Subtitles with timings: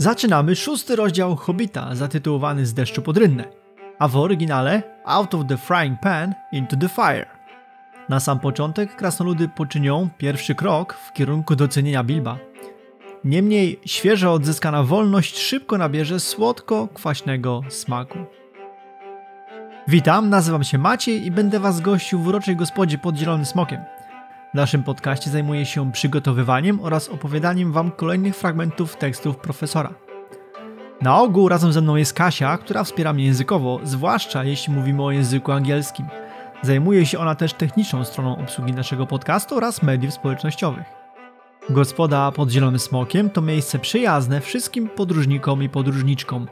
[0.00, 3.44] Zaczynamy szósty rozdział Hobbita zatytułowany Z deszczu pod rynnę,
[3.98, 7.26] a w oryginale Out of the Frying Pan into the Fire.
[8.08, 12.38] Na sam początek krasnoludy poczynią pierwszy krok w kierunku docenienia Bilba.
[13.24, 18.18] Niemniej świeżo odzyskana wolność szybko nabierze słodko-kwaśnego smaku.
[19.88, 23.80] Witam, nazywam się Maciej i będę Was gościł w uroczej gospodzie pod Zielonym Smokiem.
[24.50, 29.94] W naszym podcaście zajmuję się przygotowywaniem oraz opowiadaniem Wam kolejnych fragmentów tekstów profesora.
[31.02, 35.10] Na ogół razem ze mną jest Kasia, która wspiera mnie językowo, zwłaszcza jeśli mówimy o
[35.10, 36.06] języku angielskim.
[36.62, 40.84] Zajmuje się ona też techniczną stroną obsługi naszego podcastu oraz mediów społecznościowych.
[41.70, 46.48] Gospoda pod Zielonym Smokiem to miejsce przyjazne wszystkim podróżnikom i podróżniczkom.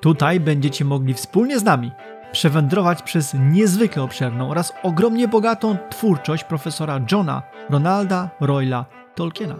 [0.00, 1.90] Tutaj będziecie mogli wspólnie z nami
[2.36, 9.54] przewędrować przez niezwykle obszerną oraz ogromnie bogatą twórczość profesora Johna Ronalda Royla Tolkiena.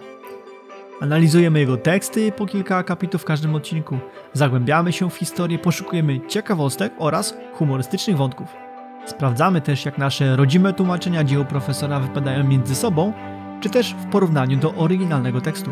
[1.00, 3.98] Analizujemy jego teksty po kilka akapitów w każdym odcinku,
[4.32, 8.48] zagłębiamy się w historię, poszukujemy ciekawostek oraz humorystycznych wątków.
[9.06, 13.12] Sprawdzamy też, jak nasze rodzime tłumaczenia dzieł profesora wypadają między sobą,
[13.60, 15.70] czy też w porównaniu do oryginalnego tekstu.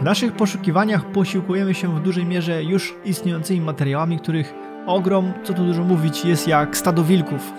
[0.00, 5.64] W naszych poszukiwaniach posiłkujemy się w dużej mierze już istniejącymi materiałami, których ogrom, co tu
[5.64, 7.52] dużo mówić, jest jak stado wilków.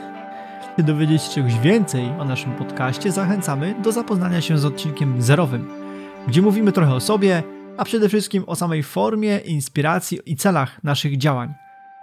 [0.77, 5.67] By dowiedzieć się czegoś więcej o naszym podcaście, zachęcamy do zapoznania się z odcinkiem zerowym,
[6.27, 7.43] gdzie mówimy trochę o sobie,
[7.77, 11.53] a przede wszystkim o samej formie, inspiracji i celach naszych działań.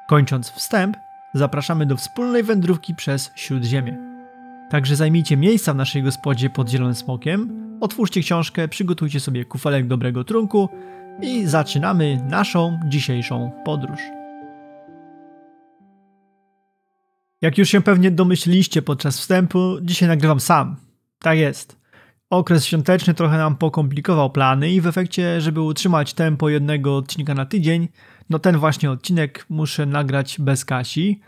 [0.08, 0.96] Kończąc wstęp,
[1.34, 3.98] zapraszamy do wspólnej wędrówki przez Śródziemie.
[4.70, 10.24] Także zajmijcie miejsca w naszej gospodzie pod Zielonym Smokiem, otwórzcie książkę, przygotujcie sobie kufelek dobrego
[10.24, 10.68] trunku
[11.22, 14.17] i zaczynamy naszą dzisiejszą podróż.
[17.42, 20.76] Jak już się pewnie domyśliliście podczas wstępu, dzisiaj nagrywam sam.
[21.18, 21.78] Tak jest.
[22.30, 27.46] Okres świąteczny trochę nam pokomplikował plany i w efekcie, żeby utrzymać tempo jednego odcinka na
[27.46, 27.88] tydzień,
[28.30, 31.20] no ten właśnie odcinek muszę nagrać bez Kasi,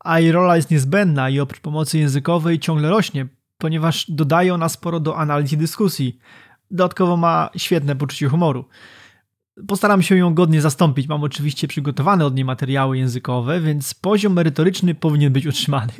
[0.00, 3.26] a jej rola jest niezbędna i oprócz pomocy językowej ciągle rośnie,
[3.58, 6.18] ponieważ dodaje ona sporo do analiz i dyskusji.
[6.70, 8.64] Dodatkowo ma świetne poczucie humoru.
[9.66, 11.08] Postaram się ją godnie zastąpić.
[11.08, 15.92] Mam oczywiście przygotowane od niej materiały językowe, więc poziom merytoryczny powinien być utrzymany.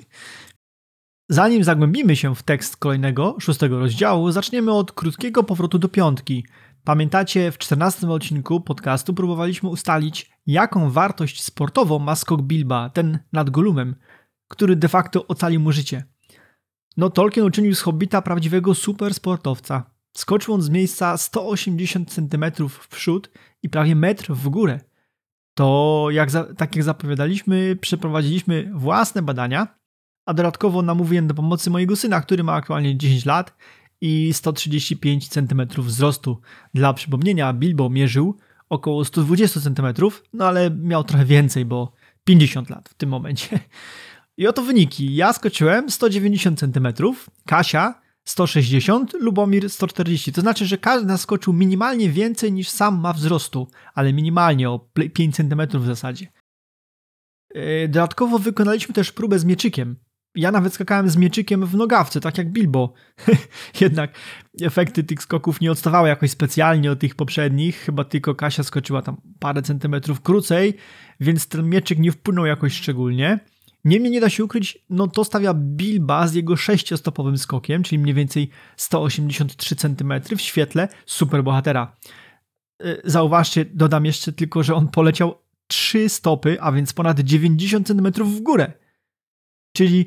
[1.29, 6.47] Zanim zagłębimy się w tekst kolejnego, szóstego rozdziału, zaczniemy od krótkiego powrotu do piątki.
[6.85, 13.51] Pamiętacie, w czternastym odcinku podcastu próbowaliśmy ustalić, jaką wartość sportową ma skok Bilba, ten nad
[13.51, 13.95] Golumem,
[14.49, 16.05] który de facto ocalił mu życie.
[16.97, 19.98] No Tolkien uczynił z Hobbita prawdziwego supersportowca.
[20.19, 23.31] Skoczył on z miejsca 180 cm w przód
[23.63, 24.81] i prawie metr w górę.
[25.55, 29.79] To, jak za, tak jak zapowiadaliśmy, przeprowadziliśmy własne badania,
[30.27, 33.57] a dodatkowo namówiłem do pomocy mojego syna, który ma aktualnie 10 lat
[34.01, 36.41] i 135 cm wzrostu.
[36.75, 38.37] Dla przypomnienia, Bilbo mierzył
[38.69, 39.87] około 120 cm,
[40.33, 41.93] no ale miał trochę więcej, bo
[42.25, 43.61] 50 lat w tym momencie.
[44.37, 45.15] I oto wyniki.
[45.15, 46.89] Ja skoczyłem 190 cm,
[47.47, 50.33] Kasia 160, Lubomir 140.
[50.33, 55.37] To znaczy, że każdy naskoczył minimalnie więcej niż sam ma wzrostu, ale minimalnie o 5
[55.37, 56.27] cm w zasadzie.
[57.55, 59.97] E, dodatkowo wykonaliśmy też próbę z mieczykiem.
[60.35, 62.93] Ja nawet skakałem z mieczykiem w nogawce, tak jak Bilbo.
[63.81, 64.19] Jednak
[64.63, 67.77] efekty tych skoków nie odstawały jakoś specjalnie od tych poprzednich.
[67.77, 70.75] Chyba tylko Kasia skoczyła tam parę centymetrów krócej,
[71.21, 73.41] więc ten mieczyk nie wpłynął jakoś szczególnie.
[73.85, 78.15] Niemniej nie da się ukryć, no to stawia Bilba z jego sześciostopowym skokiem, czyli mniej
[78.15, 81.97] więcej 183 cm w świetle superbohatera.
[82.83, 85.35] E, zauważcie, dodam jeszcze tylko, że on poleciał
[85.67, 88.73] 3 stopy, a więc ponad 90 cm w górę.
[89.73, 90.07] Czyli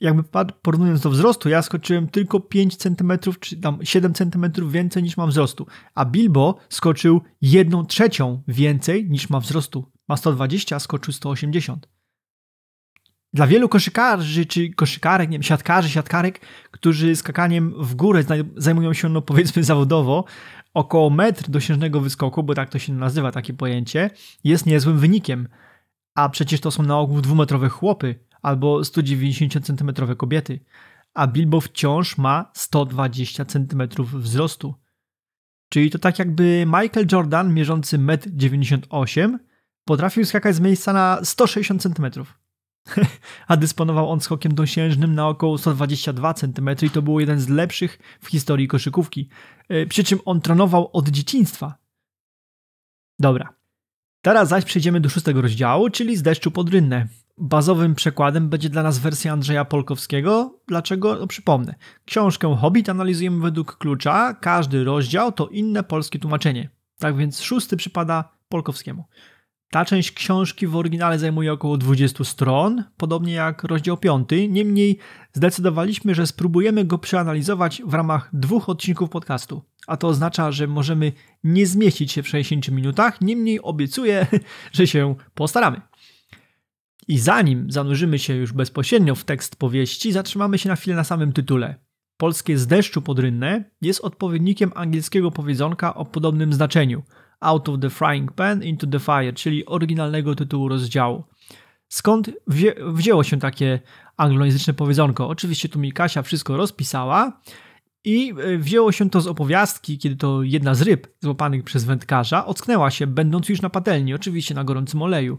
[0.00, 0.22] jakby
[0.62, 5.30] porównując do wzrostu, ja skoczyłem tylko 5 cm, czy tam 7 cm więcej niż mam
[5.30, 9.90] wzrostu, a Bilbo skoczył 1 trzecią więcej niż ma wzrostu.
[10.08, 11.95] Ma 120, a skoczył 180
[13.32, 18.24] dla wielu koszykarzy czy koszykarek, nie wiem, siatkarzy, siatkarek, którzy skakaniem w górę
[18.56, 20.24] zajmują się, no powiedzmy, zawodowo,
[20.74, 24.10] około metr dosiężnego wyskoku, bo tak to się nazywa takie pojęcie,
[24.44, 25.48] jest niezłym wynikiem.
[26.14, 30.60] A przecież to są na ogół dwumetrowe chłopy albo 190 cm kobiety,
[31.14, 34.74] a Bilbo wciąż ma 120 cm wzrostu.
[35.68, 39.38] Czyli to tak jakby Michael Jordan mierzący 1,98 m
[39.84, 42.06] potrafił skakać z miejsca na 160 cm.
[43.48, 47.98] a dysponował on skokiem dosiężnym na około 122 cm i to było jeden z lepszych
[48.20, 49.28] w historii koszykówki.
[49.68, 51.74] E, przy czym on trenował od dzieciństwa.
[53.18, 53.54] Dobra.
[54.22, 57.08] Teraz zaś przejdziemy do szóstego rozdziału, czyli z deszczu pod rynnę.
[57.38, 60.60] Bazowym przekładem będzie dla nas wersja Andrzeja Polkowskiego.
[60.68, 61.14] Dlaczego?
[61.14, 61.74] No, przypomnę.
[62.04, 64.34] Książkę Hobbit analizujemy według klucza.
[64.34, 66.68] Każdy rozdział to inne polskie tłumaczenie.
[66.98, 69.04] Tak więc szósty przypada Polkowskiemu.
[69.70, 74.28] Ta część książki w oryginale zajmuje około 20 stron, podobnie jak rozdział 5.
[74.48, 74.98] Niemniej
[75.32, 79.62] zdecydowaliśmy, że spróbujemy go przeanalizować w ramach dwóch odcinków podcastu.
[79.86, 81.12] A to oznacza, że możemy
[81.44, 84.26] nie zmieścić się w 60 minutach, niemniej obiecuję,
[84.72, 85.80] że się postaramy.
[87.08, 91.32] I zanim zanurzymy się już bezpośrednio w tekst powieści, zatrzymamy się na chwilę na samym
[91.32, 91.74] tytule.
[92.16, 97.02] Polskie z deszczu pod rynnę jest odpowiednikiem angielskiego powiedzonka o podobnym znaczeniu–
[97.40, 101.24] Out of the Frying Pan into the Fire, czyli oryginalnego tytułu rozdziału.
[101.88, 103.80] Skąd wzię wzięło się takie
[104.16, 105.28] anglojęzyczne powiedzonko?
[105.28, 107.40] Oczywiście tu mi Kasia wszystko rozpisała
[108.04, 112.46] i e, wzięło się to z opowiastki, kiedy to jedna z ryb złapanych przez wędkarza
[112.46, 115.38] ocknęła się, będąc już na patelni, oczywiście na gorącym oleju.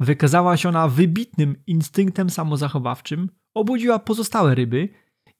[0.00, 4.88] Wykazała się ona wybitnym instynktem samozachowawczym, obudziła pozostałe ryby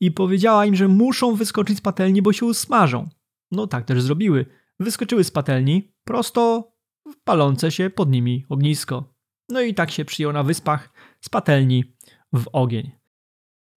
[0.01, 3.09] i powiedziała im, że muszą wyskoczyć z patelni, bo się usmażą.
[3.51, 4.47] No tak też zrobiły.
[4.81, 6.73] Wyskoczyły z patelni, prosto
[7.13, 9.15] w palące się pod nimi ognisko.
[9.49, 11.85] No i tak się przyjął na wyspach z patelni
[12.33, 12.91] w ogień.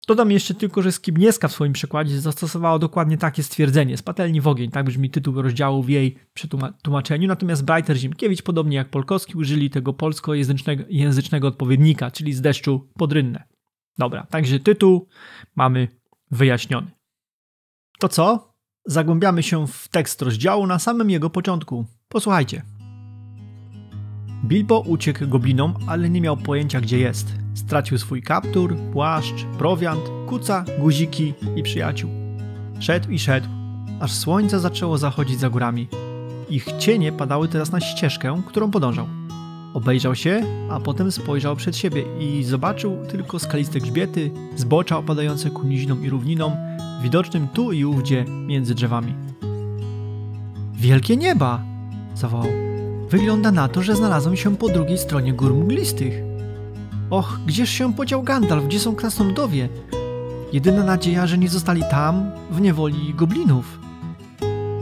[0.09, 4.49] Dodam jeszcze tylko, że Skibnieska w swoim przekładzie zastosowała dokładnie takie stwierdzenie, z patelni w
[4.49, 9.71] ogień, tak brzmi tytuł rozdziału w jej przetłumaczeniu, natomiast Breiter Zimkiewicz, podobnie jak Polkowski, użyli
[9.71, 13.45] tego polskojęzycznego języcznego odpowiednika, czyli z deszczu pod rynnę.
[13.99, 15.09] Dobra, także tytuł
[15.57, 15.89] mamy
[16.31, 16.91] wyjaśniony.
[17.99, 18.54] To co?
[18.87, 21.85] Zagłębiamy się w tekst rozdziału na samym jego początku.
[22.09, 22.63] Posłuchajcie.
[24.45, 27.27] Bilbo uciekł goblinom, ale nie miał pojęcia gdzie jest.
[27.55, 32.11] Stracił swój kaptur, płaszcz, prowiant, kuca, guziki i przyjaciół.
[32.81, 33.49] Szedł i szedł,
[34.01, 35.89] aż słońce zaczęło zachodzić za górami.
[36.51, 39.24] Ich cienie padały teraz na ścieżkę, którą podążał.
[39.75, 45.67] Obejrzał się, a potem spojrzał przed siebie i zobaczył tylko skaliste grzbiety, zbocza opadające ku
[45.67, 46.53] nizinom i równinom,
[47.03, 49.15] widocznym tu i ówdzie między drzewami.
[50.75, 51.63] Wielkie nieba!
[52.15, 52.49] zawołał.
[53.11, 56.15] Wygląda na to, że znalazłem się po drugiej stronie gór mglistych.
[57.11, 59.69] Och, gdzież się podział Gandalf, gdzie są krasnoludowie?
[60.53, 63.79] Jedyna nadzieja, że nie zostali tam, w niewoli goblinów.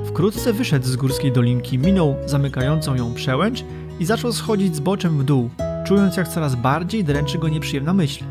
[0.06, 3.64] Wkrótce wyszedł z górskiej dolinki, minął zamykającą ją przełęcz
[4.00, 5.50] i zaczął schodzić z boczem w dół,
[5.84, 8.24] czując jak coraz bardziej dręczy go nieprzyjemna myśl.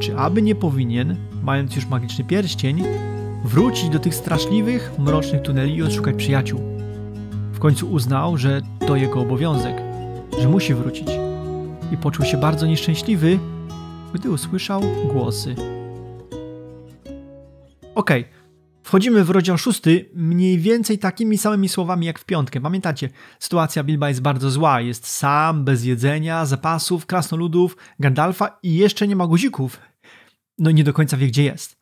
[0.00, 2.82] Czy aby nie powinien, mając już magiczny pierścień,
[3.44, 6.60] wrócić do tych straszliwych, mrocznych tuneli i odszukać przyjaciół?
[7.52, 9.76] W końcu uznał, że to jego obowiązek,
[10.40, 11.08] że musi wrócić.
[11.92, 13.38] I poczuł się bardzo nieszczęśliwy,
[14.14, 14.82] gdy usłyszał
[15.12, 15.54] głosy.
[17.94, 18.33] Okej, okay.
[18.84, 22.60] Wchodzimy w rozdział szósty mniej więcej takimi samymi słowami jak w piątkę.
[22.60, 23.08] Pamiętacie,
[23.38, 24.80] sytuacja Bilba jest bardzo zła.
[24.80, 29.80] Jest sam, bez jedzenia, zapasów, krasnoludów, Gandalfa i jeszcze nie ma guzików.
[30.58, 31.80] No nie do końca wie, gdzie jest.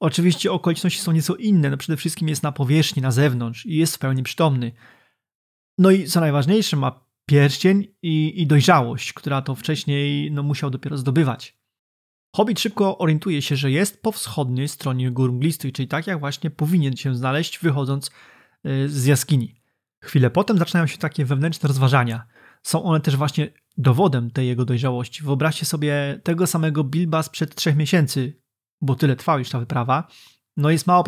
[0.00, 1.70] Oczywiście okoliczności są nieco inne.
[1.70, 4.72] No przede wszystkim jest na powierzchni, na zewnątrz i jest w pełni przytomny.
[5.78, 10.98] No i co najważniejsze, ma pierścień i, i dojrzałość, która to wcześniej no, musiał dopiero
[10.98, 11.63] zdobywać.
[12.34, 16.50] Hobbit szybko orientuje się, że jest po wschodniej stronie gór mglistych, czyli tak jak właśnie
[16.50, 18.10] powinien się znaleźć wychodząc
[18.66, 19.60] y, z jaskini.
[20.02, 22.26] Chwilę potem zaczynają się takie wewnętrzne rozważania.
[22.62, 25.22] Są one też właśnie dowodem tej jego dojrzałości.
[25.22, 28.40] Wyobraźcie sobie tego samego Bilba sprzed trzech miesięcy,
[28.80, 30.08] bo tyle trwała już ta wyprawa.
[30.56, 31.04] No jest mało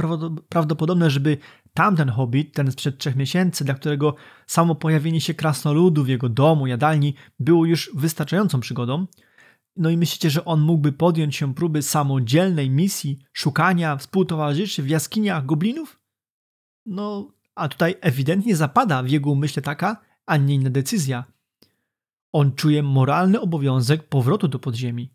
[0.48, 1.38] prawdopodobne, żeby
[1.74, 4.14] tamten hobbit, ten sprzed trzech miesięcy, dla którego
[4.46, 9.06] samo pojawienie się krasnoludu w jego domu, jadalni było już wystarczającą przygodą,
[9.76, 15.46] no i myślicie, że on mógłby podjąć się próby samodzielnej misji szukania współtowarzyszy w jaskiniach
[15.46, 16.00] goblinów?
[16.86, 21.24] No, a tutaj ewidentnie zapada w jego umyśle taka, a nie inna decyzja.
[22.32, 25.10] On czuje moralny obowiązek powrotu do podziemi.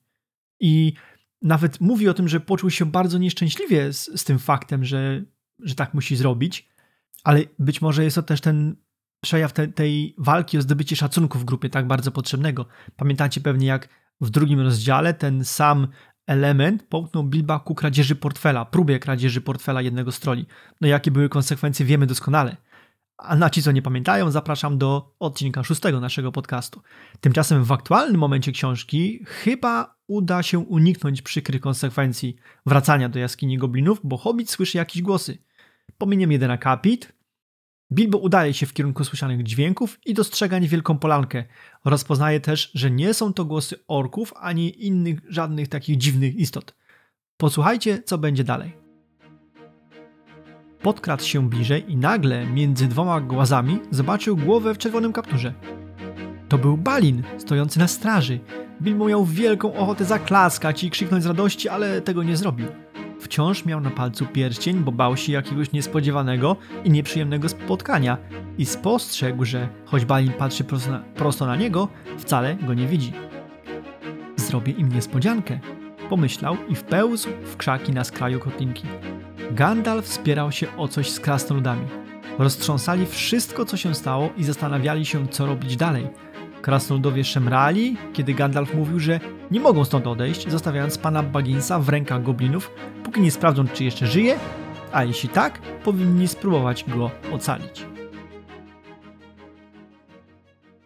[0.60, 0.94] I
[1.42, 5.24] nawet mówi o tym, że poczuł się bardzo nieszczęśliwie z, z tym faktem, że,
[5.60, 6.70] że tak musi zrobić,
[7.24, 8.76] ale być może jest to też ten
[9.22, 12.66] przejaw te, tej walki o zdobycie szacunku w grupie, tak bardzo potrzebnego.
[12.96, 13.90] Pamiętacie pewnie, jak
[14.22, 15.88] w drugim rozdziale ten sam
[16.28, 20.46] element połknął Bilba ku kradzieży portfela, próbie kradzieży portfela jednego z troli.
[20.82, 22.58] No jakie były konsekwencje wiemy doskonale.
[23.18, 26.82] A na ci, co nie pamiętają, zapraszam do odcinka szóstego naszego podcastu.
[27.20, 32.36] Tymczasem w aktualnym momencie książki chyba uda się uniknąć przykrych konsekwencji
[32.66, 35.38] wracania do jaskini goblinów, bo Hobbit słyszy jakieś głosy.
[35.98, 37.14] Pominiemy jeden akapit,
[37.94, 41.44] Bilbo udaje się w kierunku słyszanych dźwięków i dostrzega niewielką polankę.
[41.86, 46.76] Rozpoznaje też, że nie są to głosy orków ani innych żadnych takich dziwnych istot.
[47.38, 48.74] Posłuchajcie, co będzie dalej.
[50.82, 55.54] Podkradł się bliżej i nagle między dwoma głazami zobaczył głowę w czerwonym kapturze.
[56.50, 58.40] To był Balin, stojący na straży.
[58.82, 62.68] Bilbo miał wielką ochotę zaklaskać i krzyknąć z radości, ale tego nie zrobił.
[63.32, 68.18] Wciąż miał na palcu pierścień, bo bał się jakiegoś niespodziewanego i nieprzyjemnego spotkania
[68.58, 73.14] i spostrzegł, że choć Balin patrzy prosto na, prosto na niego, wcale go nie widzi.
[74.36, 75.60] Zrobię im niespodziankę,
[76.10, 78.84] pomyślał i wpełzł w krzaki na skraju kotlinki.
[79.52, 81.88] Gandalf wspierał się o coś z krasnoludami.
[82.40, 86.08] Roztrząsali wszystko, co się stało i zastanawiali się, co robić dalej.
[86.62, 89.20] Krasnoludowie szemrali, kiedy Gandalf mówił, że
[89.52, 92.72] nie mogą stąd odejść, zostawiając pana Bagginsa w rękach goblinów,
[93.04, 94.40] póki nie sprawdzą, czy jeszcze żyje,
[94.92, 97.86] a jeśli tak, powinni spróbować go ocalić.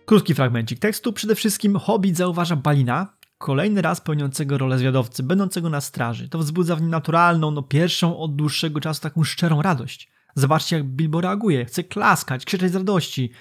[0.06, 1.14] Krótki fragmencik tekstu.
[1.14, 6.30] Przede wszystkim Hobbit zauważa Balina, kolejny raz pełniącego rolę zwiadowcy, będącego na straży.
[6.30, 10.12] To wzbudza w nim naturalną, no pierwszą od dłuższego czasu taką szczerą radość.
[10.36, 11.66] Zobaczcie, jak Bilbo reaguje.
[11.66, 13.32] Chce klaskać, krzyczeć z radości,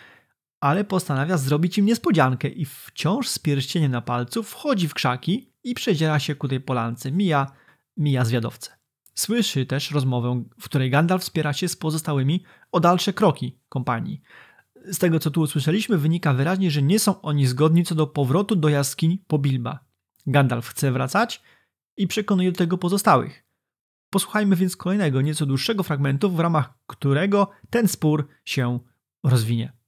[0.64, 5.74] ale postanawia zrobić im niespodziankę i wciąż z pierścieniem na palcu wchodzi w krzaki i
[5.74, 7.12] przedziera się ku tej polance.
[7.12, 7.52] Mija,
[7.96, 8.70] mija zwiadowcę.
[9.14, 14.20] Słyszy też rozmowę, w której Gandalf wspiera się z pozostałymi o dalsze kroki kompanii.
[14.84, 18.56] Z tego, co tu usłyszeliśmy, wynika wyraźnie, że nie są oni zgodni co do powrotu
[18.56, 19.78] do jaskini po Bilba.
[20.26, 21.42] Gandalf chce wracać
[21.96, 23.44] i przekonuje do tego pozostałych.
[24.10, 28.78] Posłuchajmy więc kolejnego, nieco dłuższego fragmentu, w ramach którego ten spór się
[29.22, 29.83] rozwinie.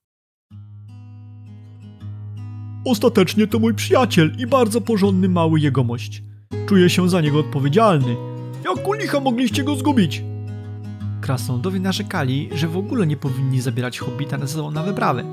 [2.86, 6.22] Ostatecznie to mój przyjaciel i bardzo porządny mały jegomość.
[6.66, 8.16] Czuję się za niego odpowiedzialny.
[8.64, 10.24] Jak u licha mogliście go zgubić?
[11.20, 15.24] Krasnoludowie narzekali, że w ogóle nie powinni zabierać hobbita ze sobą na wyprawę.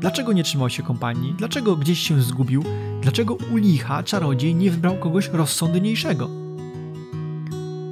[0.00, 1.34] Dlaczego nie trzymał się kompanii?
[1.38, 2.64] Dlaczego gdzieś się zgubił?
[3.02, 6.28] Dlaczego u licha czarodziej nie wybrał kogoś rozsądniejszego?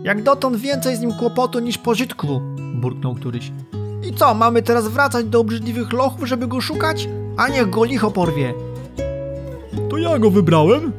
[0.03, 2.41] Jak dotąd więcej z nim kłopotu niż pożytku,
[2.75, 3.53] burknął któryś.
[4.09, 7.09] I co, mamy teraz wracać do obrzydliwych lochów, żeby go szukać?
[7.37, 8.68] A niech go licho porwie.
[9.91, 10.93] To ja go wybrałem,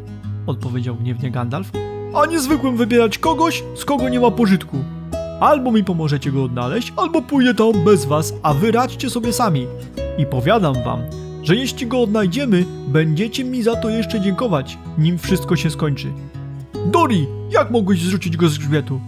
[0.47, 1.71] odpowiedział gniewnie Gandalf.
[2.13, 4.77] A nie zwykłem wybierać kogoś, z kogo nie ma pożytku.
[5.39, 9.67] Albo mi pomożecie go odnaleźć, albo pójdę tam bez was, a wy radźcie sobie sami.
[10.17, 10.99] I powiadam wam,
[11.43, 16.07] że jeśli go odnajdziemy, będziecie mi za to jeszcze dziękować, nim wszystko się skończy.
[16.85, 18.99] Dori, jak mogłeś zrzucić go z grzbietu?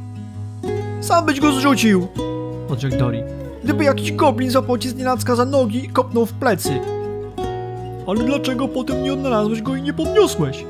[1.02, 2.08] Sam byś go zrzucił,
[2.70, 3.20] odrzekł Dori.
[3.64, 6.80] Gdyby jakiś goblin złapał cię z nienacka za nogi i kopnął w plecy.
[8.12, 10.66] Ale dlaczego potem nie odnalazłeś go i nie podniosłeś?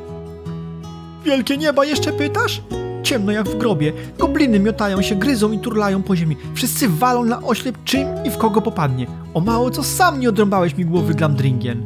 [1.26, 2.62] Wielkie nieba, jeszcze pytasz?
[3.04, 3.94] Ciemno jak w grobie.
[4.18, 6.38] Gobliny miotają się, gryzą i turlają po ziemi.
[6.54, 9.08] Wszyscy walą na oślep czym i w kogo popadnie.
[9.34, 11.84] O mało co sam nie odrąbałeś mi głowy Glamdringien.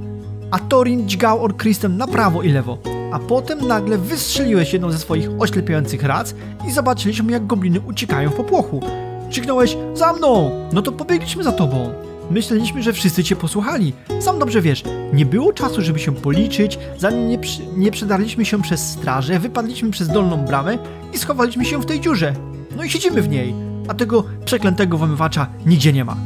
[0.51, 2.77] A Torin dźgał Orkristem na prawo i lewo.
[3.11, 6.35] A potem nagle wystrzeliłeś jedną ze swoich oślepiających rac
[6.67, 8.81] i zobaczyliśmy jak gobliny uciekają w popłochu.
[9.29, 10.51] Krzyknąłeś, za mną!
[10.73, 11.93] No to pobiegliśmy za tobą.
[12.31, 13.93] Myśleliśmy, że wszyscy cię posłuchali.
[14.19, 18.61] Sam dobrze wiesz, nie było czasu, żeby się policzyć, zanim nie, przy, nie przedarliśmy się
[18.61, 20.77] przez strażę, wypadliśmy przez dolną bramę
[21.13, 22.33] i schowaliśmy się w tej dziurze.
[22.77, 23.53] No i siedzimy w niej,
[23.87, 26.17] a tego przeklętego włamywacza nigdzie nie ma.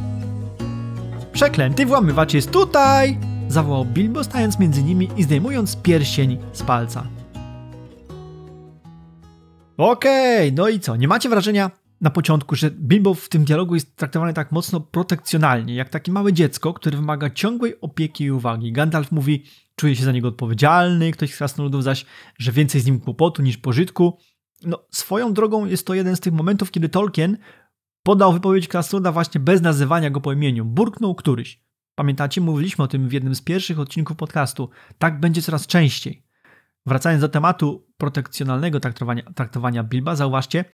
[1.32, 3.18] Przeklęty włamywacz jest tutaj!
[3.48, 7.04] zawołał Bilbo, stając między nimi i zdejmując pierścień z palca.
[9.76, 10.96] Okej, okay, no i co?
[10.96, 15.74] Nie macie wrażenia, na początku, że Bilbo w tym dialogu jest traktowany tak mocno protekcjonalnie,
[15.74, 18.72] jak takie małe dziecko, które wymaga ciągłej opieki i uwagi.
[18.72, 19.44] Gandalf mówi,
[19.76, 22.06] czuje się za niego odpowiedzialny, ktoś z krasnoludów zaś,
[22.38, 24.18] że więcej z nim kłopotu niż pożytku.
[24.64, 27.38] No, swoją drogą jest to jeden z tych momentów, kiedy Tolkien
[28.02, 30.64] podał wypowiedź krasnoluda właśnie bez nazywania go po imieniu.
[30.64, 31.60] Burknął któryś.
[31.94, 34.70] Pamiętacie, mówiliśmy o tym w jednym z pierwszych odcinków podcastu.
[34.98, 36.26] Tak będzie coraz częściej.
[36.86, 40.64] Wracając do tematu protekcjonalnego traktowania, traktowania Bilba, zauważcie,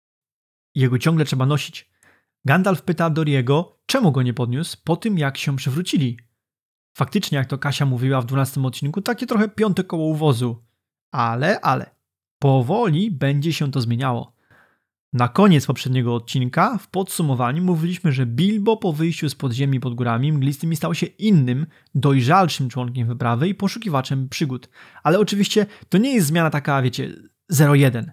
[0.80, 1.90] jego ciągle trzeba nosić.
[2.44, 6.18] Gandalf pyta Doriego, czemu go nie podniósł po tym, jak się przewrócili.
[6.96, 10.64] Faktycznie, jak to Kasia mówiła w 12 odcinku, takie trochę piąte koło uwozu.
[11.12, 11.90] Ale, ale,
[12.38, 14.36] powoli będzie się to zmieniało.
[15.12, 20.32] Na koniec poprzedniego odcinka, w podsumowaniu, mówiliśmy, że Bilbo po wyjściu z podziemi pod górami
[20.32, 24.68] mglistymi stał się innym, dojrzalszym członkiem wyprawy i poszukiwaczem przygód.
[25.02, 27.12] Ale oczywiście to nie jest zmiana taka, wiecie,
[27.52, 28.10] 0-1.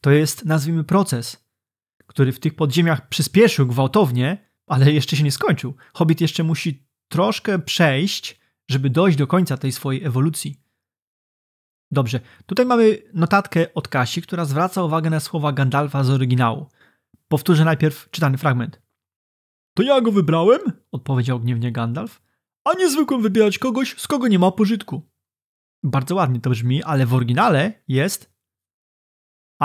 [0.00, 1.47] To jest, nazwijmy, proces,
[2.08, 5.74] który w tych podziemiach przyspieszył gwałtownie, ale jeszcze się nie skończył.
[5.94, 10.62] Hobbit jeszcze musi troszkę przejść, żeby dojść do końca tej swojej ewolucji.
[11.90, 16.66] Dobrze, tutaj mamy notatkę od Kasi, która zwraca uwagę na słowa Gandalfa z oryginału.
[17.28, 18.82] Powtórzę najpierw czytany fragment.
[19.74, 20.60] To ja go wybrałem,
[20.92, 22.22] odpowiedział gniewnie Gandalf,
[22.64, 25.10] a nie zwykłem wybierać kogoś, z kogo nie ma pożytku.
[25.82, 28.32] Bardzo ładnie to brzmi, ale w oryginale jest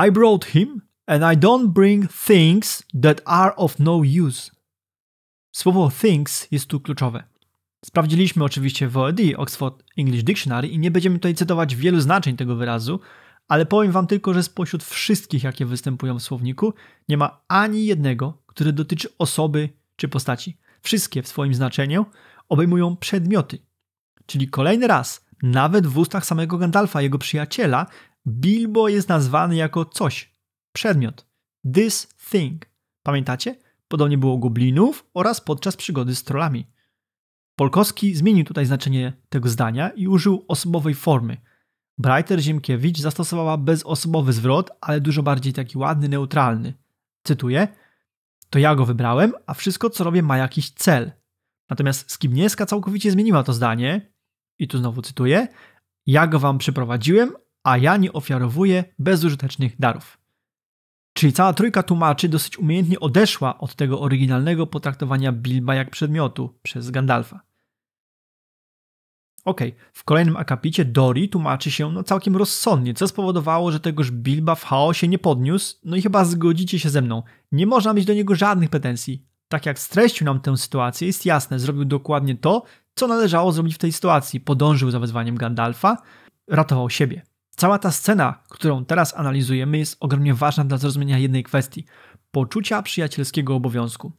[0.08, 4.52] I brought him and I don't bring things that are of no use.
[5.52, 7.24] Słowo things jest tu kluczowe.
[7.86, 12.56] Sprawdziliśmy oczywiście w OED, Oxford English Dictionary, i nie będziemy tutaj cytować wielu znaczeń tego
[12.56, 13.00] wyrazu,
[13.48, 16.74] ale powiem wam tylko, że spośród wszystkich, jakie występują w słowniku,
[17.10, 20.58] nie ma ani jednego, który dotyczy osoby czy postaci.
[20.82, 22.06] Wszystkie w swoim znaczeniu
[22.50, 23.58] obejmują przedmioty.
[24.26, 27.86] Czyli kolejny raz, nawet w ustach samego Gandalfa, jego przyjaciela,
[28.28, 30.33] Bilbo jest nazwany jako coś,
[30.74, 31.28] przedmiot.
[31.74, 32.66] This thing.
[33.04, 33.56] Pamiętacie?
[33.88, 36.68] Podobnie było goblinów oraz podczas przygody z trollami.
[37.56, 41.38] Polkowski zmienił tutaj znaczenie tego zdania i użył osobowej formy.
[41.98, 46.74] Breiter Ziemkiewicz zastosowała bezosobowy zwrot, ale dużo bardziej taki ładny, neutralny.
[47.24, 47.68] Cytuję:
[48.50, 51.12] To ja go wybrałem, a wszystko co robię ma jakiś cel.
[51.70, 54.14] Natomiast Skibniewska całkowicie zmieniła to zdanie
[54.60, 55.48] i tu znowu cytuję:
[56.06, 60.23] Ja go wam przyprowadziłem, a ja nie ofiarowuję bezużytecznych darów.
[61.24, 66.92] Czyli cała trójka tłumaczy dosyć umiejętnie odeszła od tego oryginalnego potraktowania Bilba jak przedmiotu przez
[66.92, 67.42] Gandalfa.
[69.46, 69.62] Ok,
[69.94, 74.64] w kolejnym akapicie Dori tłumaczy się no całkiem rozsądnie, co spowodowało, że tegoż Bilba w
[74.64, 77.24] chaosie nie podniósł, no i chyba zgodzicie się ze mną.
[77.52, 79.26] Nie można mieć do niego żadnych pretensji.
[79.48, 82.64] Tak jak streścił nam tę sytuację, jest jasne, zrobił dokładnie to,
[82.96, 84.40] co należało zrobić w tej sytuacji.
[84.40, 85.98] Podążył za wezwaniem Gandalfa,
[86.48, 87.33] ratował siebie.
[87.56, 91.86] Cała ta scena, którą teraz analizujemy, jest ogromnie ważna dla zrozumienia jednej kwestii
[92.32, 94.12] poczucia przyjacielskiego obowiązku.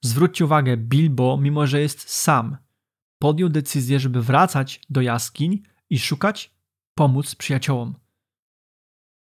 [0.00, 2.56] Zwróćcie uwagę, Bilbo, mimo że jest sam,
[3.18, 6.54] podjął decyzję, żeby wracać do jaskiń i szukać,
[6.94, 7.94] pomóc przyjaciołom.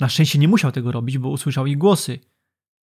[0.00, 2.18] Na szczęście nie musiał tego robić, bo usłyszał ich głosy.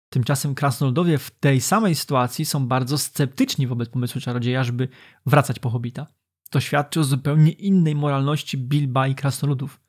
[0.10, 4.88] Tymczasem krasnoludowie w tej samej sytuacji są bardzo sceptyczni wobec pomysłu czarodzieja, żeby
[5.26, 6.08] wracać po Hobita.
[6.50, 9.81] To świadczy o zupełnie innej moralności Bilba i krasnoludów.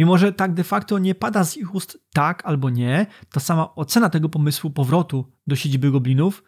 [0.00, 3.74] Mimo, że tak de facto nie pada z ich ust tak albo nie, ta sama
[3.74, 6.44] ocena tego pomysłu powrotu do siedziby goblinów,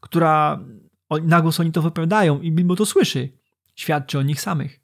[0.00, 0.64] która
[1.22, 3.38] na głos oni to wypowiadają i Bilbo to słyszy,
[3.74, 4.80] świadczy o nich samych.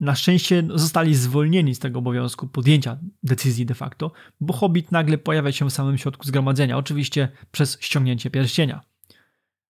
[0.00, 5.52] Na szczęście zostali zwolnieni z tego obowiązku podjęcia decyzji de facto, bo Hobbit nagle pojawia
[5.52, 8.80] się w samym środku zgromadzenia, oczywiście przez ściągnięcie pierścienia.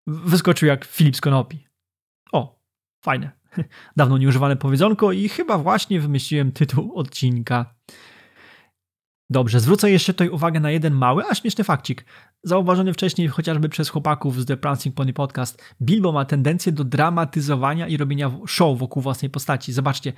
[0.07, 1.67] Wyskoczył jak Filip z Konopi.
[2.31, 2.59] O,
[3.01, 3.31] fajne.
[3.97, 7.75] Dawno nieużywane powiedzonko i chyba właśnie wymyśliłem tytuł odcinka.
[9.29, 12.05] Dobrze, zwrócę jeszcze tutaj uwagę na jeden mały, a śmieszny fakcik.
[12.43, 17.87] Zauważony wcześniej chociażby przez chłopaków z The Prancing Pony Podcast, Bilbo ma tendencję do dramatyzowania
[17.87, 19.73] i robienia show wokół własnej postaci.
[19.73, 20.13] Zobaczcie,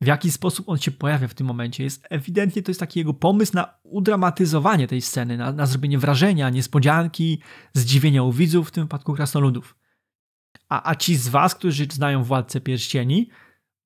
[0.00, 1.84] w jaki sposób on się pojawia w tym momencie.
[1.84, 6.50] Jest ewidentnie to jest taki jego pomysł na udramatyzowanie tej sceny, na, na zrobienie wrażenia,
[6.50, 7.40] niespodzianki,
[7.74, 9.76] zdziwienia u widzów, w tym wypadku krasnoludów.
[10.68, 13.30] A, a ci z was, którzy znają Władcę Pierścieni,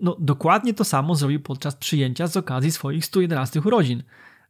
[0.01, 4.03] no dokładnie to samo zrobił podczas przyjęcia z okazji swoich 111 urodzin.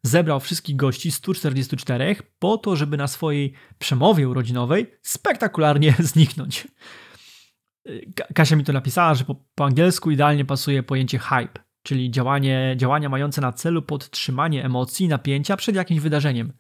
[0.03, 6.69] Zebrał wszystkich gości 144 po to, żeby na swojej przemowie urodzinowej spektakularnie zniknąć.
[8.35, 13.09] Kasia mi to napisała, że po, po angielsku idealnie pasuje pojęcie hype, czyli działanie, działania
[13.09, 16.53] mające na celu podtrzymanie emocji i napięcia przed jakimś wydarzeniem.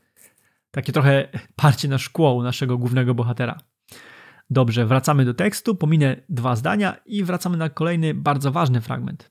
[0.70, 3.58] Takie trochę parcie na szkło naszego głównego bohatera.
[4.52, 9.30] Dobrze, wracamy do tekstu, pominę dwa zdania i wracamy na kolejny bardzo ważny fragment.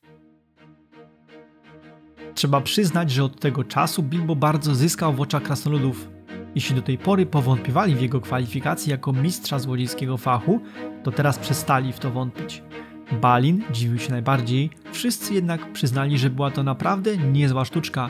[2.34, 6.10] Trzeba przyznać, że od tego czasu Bilbo bardzo zyskał w oczach krasnoludów.
[6.55, 10.62] Jeśli do tej pory powątpiewali w jego kwalifikacji jako mistrza złodziejskiego fachu,
[11.03, 12.63] to teraz przestali w to wątpić.
[13.21, 18.10] Balin dziwił się najbardziej, wszyscy jednak przyznali, że była to naprawdę niezła sztuczka.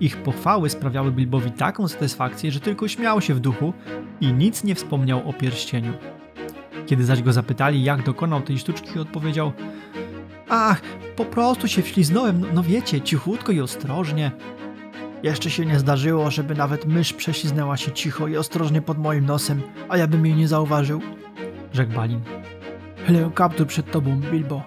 [0.00, 3.72] Ich pochwały sprawiały Bilbowi taką satysfakcję, że tylko śmiał się w duchu
[4.20, 5.92] i nic nie wspomniał o pierścieniu.
[6.86, 9.52] Kiedy zaś go zapytali, jak dokonał tej sztuczki, odpowiedział:
[10.48, 10.82] Ach,
[11.16, 14.30] po prostu się wśliznąłem, no, no wiecie, cichutko i ostrożnie.
[15.22, 19.62] Jeszcze się nie zdarzyło, żeby nawet mysz prześliznęła się cicho i ostrożnie pod moim nosem,
[19.88, 21.00] a ja bym jej nie zauważył,
[21.72, 22.20] rzekł Balin.
[23.06, 24.62] Chylę kaptur przed tobą, Bilbo.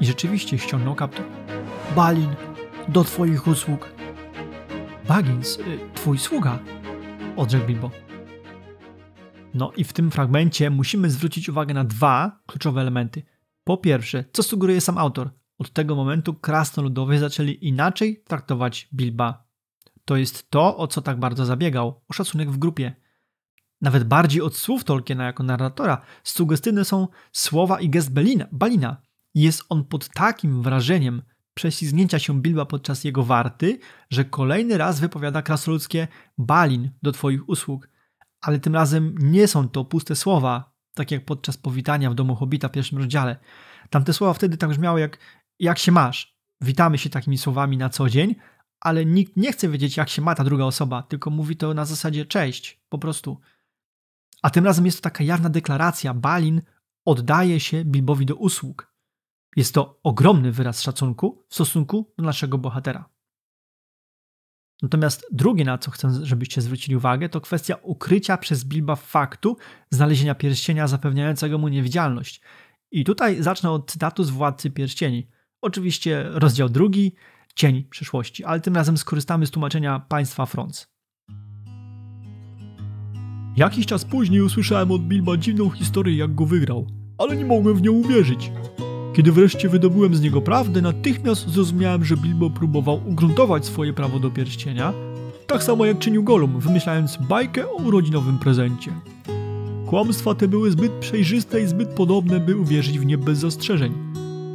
[0.00, 1.24] I rzeczywiście ściągnął kaptur.
[1.96, 2.34] Balin,
[2.88, 3.88] do twoich usług.
[5.08, 5.62] Baggins, y,
[5.94, 6.58] twój sługa,
[7.36, 8.07] odrzekł Bilbo.
[9.54, 13.22] No i w tym fragmencie musimy zwrócić uwagę na dwa kluczowe elementy.
[13.64, 15.30] Po pierwsze, co sugeruje sam autor?
[15.58, 19.44] Od tego momentu krasnoludowie zaczęli inaczej traktować Bilba.
[20.04, 22.96] To jest to, o co tak bardzo zabiegał, o szacunek w grupie.
[23.80, 28.96] Nawet bardziej od słów Tolkiena jako narratora, sugestywne są słowa i gest Belina, Balina.
[29.34, 31.22] Jest on pod takim wrażeniem
[31.54, 33.78] prześlizgnięcia się Bilba podczas jego warty,
[34.10, 36.08] że kolejny raz wypowiada krasnoludzkie
[36.38, 37.87] Balin do twoich usług–
[38.40, 42.68] ale tym razem nie są to puste słowa, tak jak podczas powitania w domu Hobita
[42.68, 43.36] w pierwszym rozdziale.
[43.90, 45.18] Tamte słowa wtedy tak brzmiały jak
[45.58, 46.38] jak się masz?
[46.60, 48.34] Witamy się takimi słowami na co dzień,
[48.80, 51.84] ale nikt nie chce wiedzieć jak się ma ta druga osoba, tylko mówi to na
[51.84, 53.40] zasadzie cześć, po prostu.
[54.42, 56.14] A tym razem jest to taka jawna deklaracja.
[56.14, 56.62] Balin
[57.04, 58.92] oddaje się Bilbowi do usług.
[59.56, 63.08] Jest to ogromny wyraz szacunku w stosunku do naszego bohatera.
[64.82, 69.56] Natomiast drugie, na co chcę, żebyście zwrócili uwagę, to kwestia ukrycia przez Bilba faktu
[69.90, 72.40] znalezienia pierścienia zapewniającego mu niewidzialność.
[72.90, 75.28] I tutaj zacznę od cytatu z Władcy Pierścieni.
[75.60, 77.12] Oczywiście rozdział drugi,
[77.58, 80.88] Cień przyszłości, ale tym razem skorzystamy z tłumaczenia państwa Franz.
[83.56, 86.86] Jakiś czas później usłyszałem od Bilba dziwną historię, jak go wygrał,
[87.18, 88.50] ale nie mogłem w nią uwierzyć.
[89.18, 94.30] Kiedy wreszcie wydobyłem z niego prawdę, natychmiast zrozumiałem, że Bilbo próbował ugruntować swoje prawo do
[94.30, 94.92] pierścienia,
[95.46, 98.92] tak samo jak czynił Gollum, wymyślając bajkę o urodzinowym prezencie.
[99.86, 103.92] Kłamstwa te były zbyt przejrzyste i zbyt podobne, by uwierzyć w nie bez zastrzeżeń.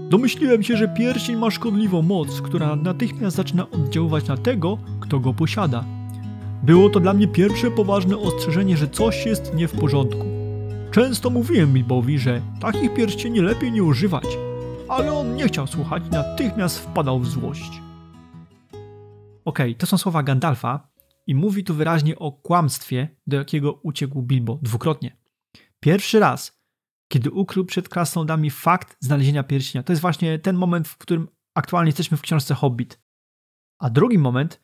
[0.10, 5.34] Domyśliłem się, że pierścień ma szkodliwą moc, która natychmiast zaczyna oddziaływać na tego, kto go
[5.34, 5.86] posiada.
[6.64, 10.26] Było to dla mnie pierwsze poważne ostrzeżenie, że coś jest nie w porządku.
[10.92, 14.26] Często mówiłem Bilbowi, że takich pierścieni lepiej nie używać,
[14.94, 17.82] ale on nie chciał słuchać natychmiast wpadał w złość.
[19.46, 20.88] Okej, okay, to są słowa Gandalfa
[21.28, 25.18] i mówi tu wyraźnie o kłamstwie, do jakiego uciekł Bilbo dwukrotnie.
[25.80, 26.60] Pierwszy raz,
[27.08, 29.84] kiedy ukrył przed krasnoludami fakt znalezienia pierścienia.
[29.84, 33.02] To jest właśnie ten moment, w którym aktualnie jesteśmy w książce Hobbit.
[33.80, 34.62] A drugi moment,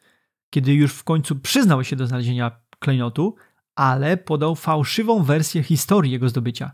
[0.50, 3.36] kiedy już w końcu przyznał się do znalezienia klejnotu,
[3.76, 6.72] ale podał fałszywą wersję historii jego zdobycia.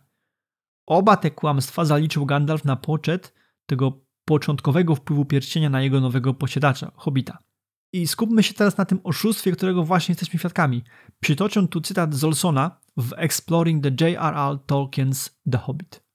[0.86, 6.92] Oba te kłamstwa zaliczył Gandalf na poczet tego początkowego wpływu pierścienia na jego nowego posiadacza,
[6.96, 7.38] Hobbita.
[7.94, 10.84] I skupmy się teraz na tym oszustwie, którego właśnie jesteśmy świadkami.
[11.20, 14.58] Przytoczę tu cytat z Olsona w Exploring the J.R.R.
[14.68, 16.06] Tolkien's The Hobbit.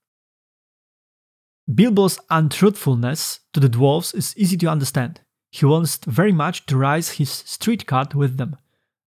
[1.71, 5.25] Bilbo's untruthfulness to the dwarves is easy to understand.
[5.53, 8.57] He wants very much to rise his street card with them.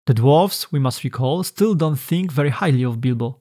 [0.06, 3.40] The dwarves, we must recall, still don't think very highly of Bilbo.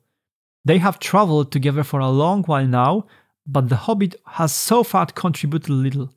[0.65, 3.05] They have traveled together for a long while now,
[3.45, 6.13] but the Hobbit has so far contributed little.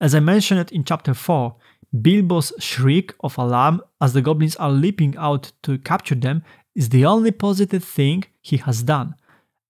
[0.00, 1.56] As I mentioned in chapter 4,
[2.00, 6.42] Bilbo's shriek of alarm as the goblins are leaping out to capture them
[6.74, 9.14] is the only positive thing he has done,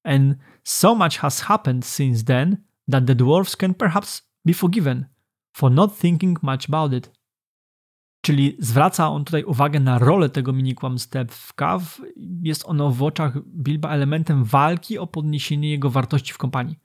[0.04, 5.08] and so much has happened since then that the dwarves can perhaps be forgiven
[5.52, 7.08] for not thinking much about it.
[8.24, 11.80] Czyli zwraca on tutaj uwagę na rolę tego mini kłamstewka.
[12.42, 16.78] Jest ono w oczach Bilba elementem walki o podniesienie jego wartości w kompanii.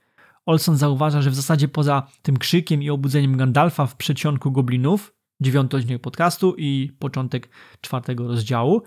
[0.46, 5.78] Olson zauważa, że w zasadzie poza tym krzykiem i obudzeniem Gandalfa w przedsionku goblinów, dziewiąty
[5.78, 7.50] odcinek podcastu i początek
[7.82, 8.82] czwartego rozdziału,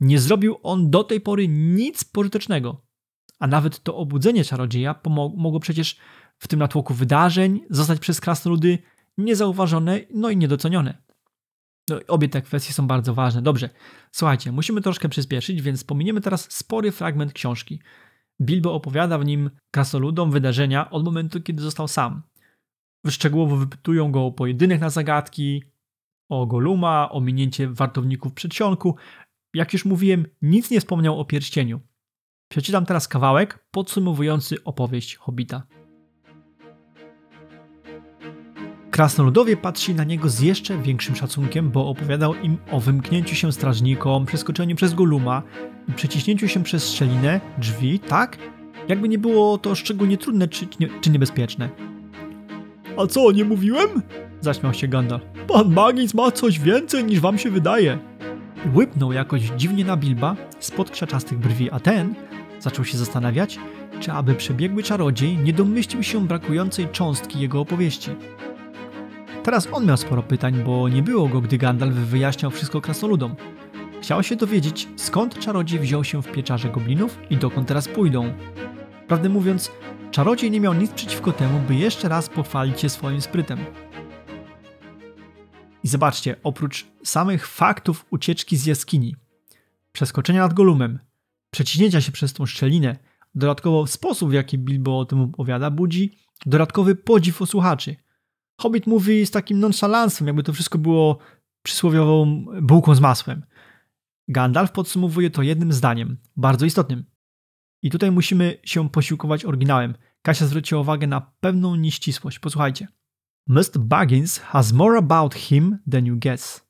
[0.00, 2.82] nie zrobił on do tej pory nic pożytecznego.
[3.38, 4.94] A nawet to obudzenie czarodzieja
[5.36, 5.96] mogło przecież
[6.38, 8.78] w tym natłoku wydarzeń zostać przez krasnoludy
[9.18, 11.05] niezauważone, no i niedocenione.
[11.90, 13.42] No, obie te kwestie są bardzo ważne.
[13.42, 13.70] Dobrze,
[14.12, 17.80] słuchajcie, musimy troszkę przyspieszyć, więc pominiemy teraz spory fragment książki.
[18.40, 22.22] Bilbo opowiada w nim krasnoludom wydarzenia od momentu, kiedy został sam.
[23.08, 25.62] Szczegółowo wypytują go o pojedynek na zagadki,
[26.28, 28.96] o Goluma, o minięcie wartowników przedsionku.
[29.54, 31.80] Jak już mówiłem, nic nie wspomniał o pierścieniu.
[32.48, 35.75] Przeczytam teraz kawałek podsumowujący opowieść Hobita.
[38.96, 44.26] Krasnoludowie patrzyli na niego z jeszcze większym szacunkiem, bo opowiadał im o wymknięciu się strażnikom,
[44.26, 45.42] przeskoczeniu przez Goluma
[45.88, 48.38] i przeciśnięciu się przez szczelinę, drzwi, tak?
[48.88, 51.68] Jakby nie było to szczególnie trudne czy, nie, czy niebezpieczne.
[52.96, 53.88] A co, nie mówiłem?
[54.40, 55.22] Zaśmiał się Gandalf.
[55.48, 57.98] Pan Magis ma coś więcej niż wam się wydaje.
[58.74, 62.14] Łypnął jakoś dziwnie na Bilba spod krzaczastych brwi, a ten
[62.60, 63.58] zaczął się zastanawiać,
[64.00, 68.10] czy aby przebiegły czarodziej nie domyślił się brakującej cząstki jego opowieści.
[69.46, 73.36] Teraz on miał sporo pytań, bo nie było go, gdy Gandalf wyjaśniał wszystko krasnoludom.
[74.02, 78.32] Chciał się dowiedzieć, skąd czarodziej wziął się w pieczarze goblinów i dokąd teraz pójdą.
[79.08, 79.70] Prawdę mówiąc,
[80.10, 83.58] czarodziej nie miał nic przeciwko temu, by jeszcze raz pochwalić się swoim sprytem.
[85.84, 89.16] I zobaczcie, oprócz samych faktów ucieczki z jaskini,
[89.92, 90.98] przeskoczenia nad Golumem,
[91.50, 92.96] przeciśnięcia się przez tą szczelinę,
[93.34, 97.96] dodatkowo sposób, w jaki Bilbo o tym opowiada, budzi dodatkowy podziw u słuchaczy–
[98.60, 101.18] Hobbit mówi z takim nonchalancem, jakby to wszystko było
[101.62, 103.42] przysłowiową bułką z masłem.
[104.28, 107.04] Gandalf podsumowuje to jednym zdaniem, bardzo istotnym.
[107.82, 109.94] I tutaj musimy się posiłkować oryginałem.
[110.22, 112.38] Kasia zwróciła uwagę na pewną nieścisłość.
[112.38, 112.88] Posłuchajcie.
[113.48, 113.78] Mr.
[113.78, 116.66] Baggins has more about him than you guess.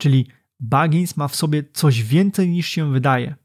[0.00, 0.26] Czyli
[0.60, 3.36] Baggins ma w sobie coś więcej niż się wydaje.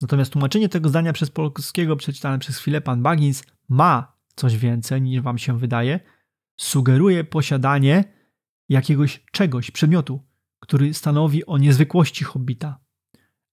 [0.00, 5.20] Natomiast tłumaczenie tego zdania przez polskiego przeczytane przez chwilę pan Baggins ma coś więcej niż
[5.20, 6.00] wam się wydaje,
[6.56, 8.04] sugeruje posiadanie
[8.68, 10.26] jakiegoś czegoś, przedmiotu,
[10.60, 12.78] który stanowi o niezwykłości hobbita.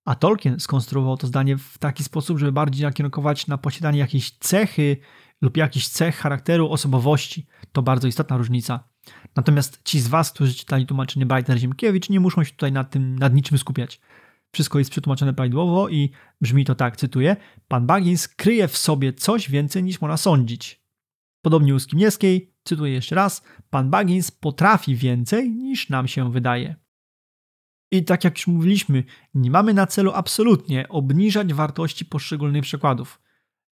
[0.06, 4.97] A Tolkien skonstruował to zdanie w taki sposób, żeby bardziej nakierunkować na posiadanie jakiejś cechy
[5.41, 7.47] lub jakiś cech charakteru, osobowości.
[7.71, 8.84] To bardzo istotna różnica.
[9.36, 13.19] Natomiast ci z Was, którzy czytali tłumaczenie Brighter Ziemkiewicz, nie muszą się tutaj nad tym,
[13.19, 14.02] nad niczym skupiać.
[14.53, 17.36] Wszystko jest przetłumaczone prawidłowo i brzmi to tak, cytuję,
[17.67, 20.83] Pan Baggins kryje w sobie coś więcej niż można sądzić.
[21.41, 26.75] Podobnie u Skimniewskiej, cytuję jeszcze raz, Pan Baggins potrafi więcej niż nam się wydaje.
[27.91, 33.21] I tak jak już mówiliśmy, nie mamy na celu absolutnie obniżać wartości poszczególnych przykładów.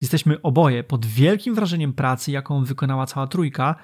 [0.00, 3.74] Jesteśmy oboje pod wielkim wrażeniem pracy, jaką wykonała cała trójka.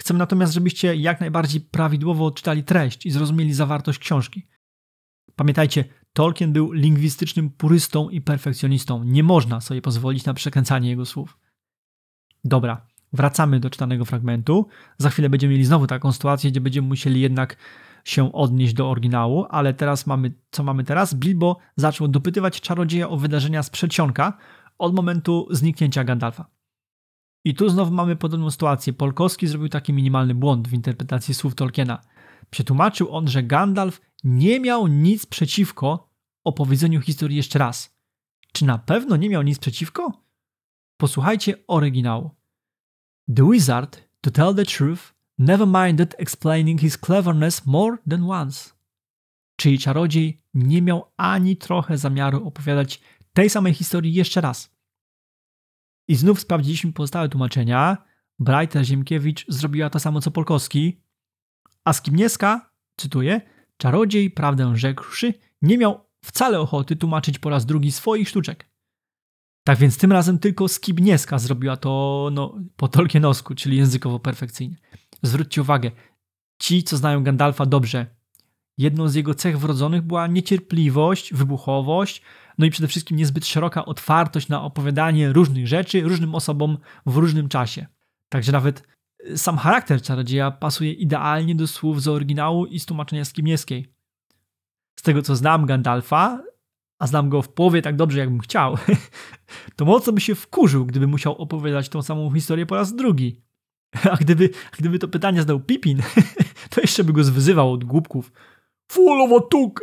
[0.00, 4.46] Chcemy natomiast, żebyście jak najbardziej prawidłowo odczytali treść i zrozumieli zawartość książki.
[5.36, 9.04] Pamiętajcie, Tolkien był lingwistycznym purystą i perfekcjonistą.
[9.04, 11.38] Nie można sobie pozwolić na przekręcanie jego słów.
[12.44, 14.66] Dobra, wracamy do czytanego fragmentu.
[14.98, 17.56] Za chwilę będziemy mieli znowu taką sytuację, gdzie będziemy musieli jednak
[18.04, 21.14] się odnieść do oryginału, ale teraz mamy, co mamy teraz?
[21.14, 24.38] Bilbo zaczął dopytywać czarodzieja o wydarzenia z przedsionka
[24.78, 26.46] od momentu zniknięcia Gandalfa.
[27.44, 28.92] I tu znowu mamy podobną sytuację.
[28.92, 32.00] Polkowski zrobił taki minimalny błąd w interpretacji słów Tolkiena.
[32.50, 36.10] Przetłumaczył on, że Gandalf nie miał nic przeciwko
[36.44, 37.96] opowiedzeniu historii jeszcze raz.
[38.52, 40.12] Czy na pewno nie miał nic przeciwko?
[40.96, 42.30] Posłuchajcie oryginału.
[43.36, 48.74] The wizard, to tell the truth, never minded explaining his cleverness more than once.
[49.56, 53.00] Czyli czarodziej nie miał ani trochę zamiaru opowiadać
[53.32, 54.74] tej samej historii jeszcze raz.
[56.08, 57.96] I znów sprawdziliśmy pozostałe tłumaczenia.
[58.38, 61.00] Brajter Ziemkiewicz zrobiła to samo co Polkowski,
[61.84, 63.40] a Skibniewska, cytuję,
[63.76, 68.68] czarodziej, prawdę rzekłszy, nie miał wcale ochoty tłumaczyć po raz drugi swoich sztuczek.
[69.64, 74.76] Tak więc tym razem tylko Skibniewska zrobiła to no, po tolkienosku, czyli językowo perfekcyjnie.
[75.22, 75.90] Zwróćcie uwagę,
[76.58, 78.06] ci, co znają Gandalfa dobrze,
[78.78, 82.22] jedną z jego cech wrodzonych była niecierpliwość, wybuchowość,
[82.58, 87.48] no i przede wszystkim niezbyt szeroka otwartość na opowiadanie różnych rzeczy różnym osobom w różnym
[87.48, 87.86] czasie.
[88.28, 88.93] Także nawet
[89.36, 93.94] sam charakter czarodzieja pasuje idealnie do słów z oryginału i z tłumaczenia skimieskiej.
[94.96, 96.42] Z tego co znam Gandalfa,
[96.98, 98.76] a znam go w połowie tak dobrze, jakbym chciał,
[99.76, 103.42] to mocno by się wkurzył, gdyby musiał opowiadać tą samą historię po raz drugi.
[104.10, 106.02] A gdyby, gdyby to pytanie zdał Pipin,
[106.70, 108.32] to jeszcze by go zwyzywał od głupków.
[108.96, 109.82] A tuk!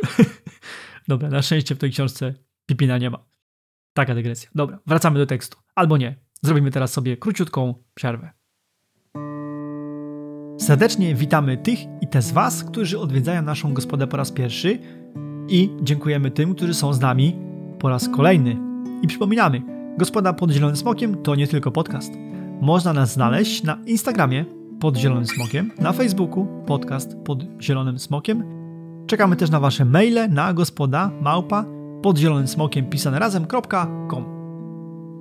[1.08, 2.34] Dobra, na szczęście w tej książce
[2.66, 3.24] Pipina nie ma.
[3.92, 4.50] Taka dygresja.
[4.54, 5.58] Dobra, wracamy do tekstu.
[5.74, 6.16] Albo nie.
[6.42, 8.41] Zrobimy teraz sobie króciutką przerwę.
[10.62, 14.78] Serdecznie witamy tych i te z Was, którzy odwiedzają naszą gospodę po raz pierwszy
[15.48, 17.36] i dziękujemy tym, którzy są z nami
[17.78, 18.56] po raz kolejny.
[19.02, 19.62] I przypominamy,
[19.98, 22.12] Gospoda pod Zielonym Smokiem to nie tylko podcast.
[22.60, 24.44] Można nas znaleźć na Instagramie
[24.80, 28.44] pod Zielonym Smokiem, na Facebooku podcast pod Zielonym Smokiem.
[29.06, 31.64] Czekamy też na Wasze maile na gospoda małpa
[32.02, 34.41] pod zielonym smokiem pisane razem.com.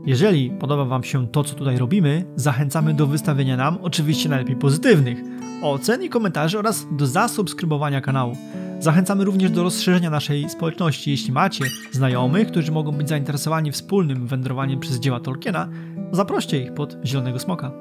[0.06, 5.18] Jeżeli podoba Wam się to, co tutaj robimy, zachęcamy do wystawienia nam, oczywiście najlepiej pozytywnych,
[5.62, 8.38] ocen i komentarzy oraz do zasubskrybowania kanału.
[8.80, 11.12] Zachęcamy również do rozszerzenia naszej społeczności.
[11.12, 15.70] Jeśli macie znajomych, którzy mogą być zainteresowani wspólnym wędrowaniem przez dzieła Tolkiena,
[16.12, 17.72] zaproście ich pod Zielonego Smoka.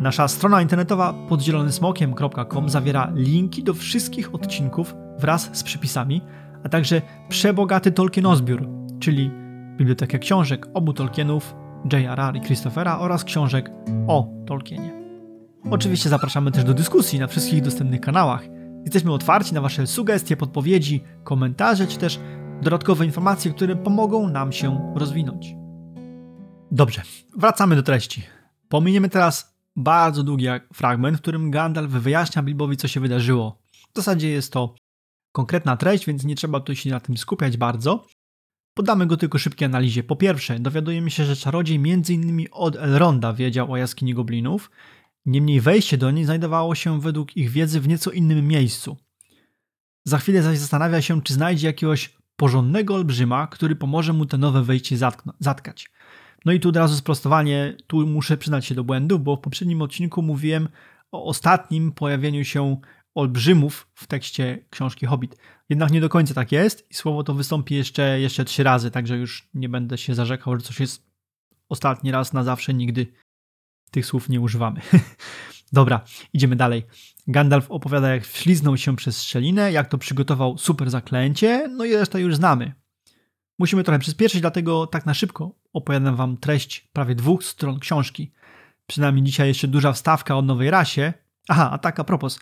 [0.00, 6.22] Nasza strona internetowa podzielonysmokiem.com zawiera linki do wszystkich odcinków wraz z przypisami,
[6.64, 8.68] a także przebogaty Tolkienozbiór,
[9.00, 9.30] czyli
[9.78, 11.54] bibliotekę książek obu Tolkienów,
[11.92, 12.36] J.R.R.
[12.36, 13.70] i Christophera oraz książek
[14.06, 14.92] o Tolkienie.
[15.70, 18.42] Oczywiście zapraszamy też do dyskusji na wszystkich dostępnych kanałach.
[18.84, 22.20] Jesteśmy otwarci na Wasze sugestie, podpowiedzi, komentarze czy też
[22.62, 25.54] dodatkowe informacje, które pomogą nam się rozwinąć.
[26.70, 27.02] Dobrze,
[27.36, 28.22] wracamy do treści.
[28.68, 33.62] Pominiemy teraz bardzo długi fragment, w którym Gandalf wyjaśnia Bilbowi, co się wydarzyło.
[33.92, 34.74] W zasadzie jest to
[35.32, 38.06] konkretna treść, więc nie trzeba tu się na tym skupiać bardzo.
[38.78, 40.02] Podamy go tylko szybkiej analizie.
[40.02, 42.46] Po pierwsze, dowiadujemy się, że czarodziej m.in.
[42.52, 44.70] od Elronda wiedział o jaskini goblinów,
[45.26, 48.96] niemniej wejście do niej znajdowało się według ich wiedzy w nieco innym miejscu.
[50.04, 54.62] Za chwilę zaś zastanawia się, czy znajdzie jakiegoś porządnego olbrzyma, który pomoże mu te nowe
[54.62, 54.96] wejście
[55.40, 55.90] zatkać.
[56.44, 59.82] No i tu od razu sprostowanie, tu muszę przyznać się do błędu, bo w poprzednim
[59.82, 60.68] odcinku mówiłem
[61.12, 62.80] o ostatnim pojawieniu się
[63.14, 65.36] olbrzymów w tekście książki Hobbit.
[65.68, 69.16] Jednak nie do końca tak jest i słowo to wystąpi jeszcze, jeszcze trzy razy, także
[69.16, 71.06] już nie będę się zarzekał, że coś jest
[71.68, 73.06] ostatni raz na zawsze, nigdy
[73.90, 74.80] tych słów nie używamy.
[75.72, 76.00] Dobra,
[76.32, 76.86] idziemy dalej.
[77.26, 82.20] Gandalf opowiada, jak wśliznął się przez szczelinę, jak to przygotował super zaklęcie, no i resztę
[82.20, 82.72] już znamy.
[83.58, 88.32] Musimy trochę przyspieszyć, dlatego tak na szybko opowiadam wam treść prawie dwóch stron książki.
[88.86, 91.12] Przynajmniej dzisiaj jeszcze duża wstawka o nowej rasie.
[91.48, 92.38] Aha, a tak a propos,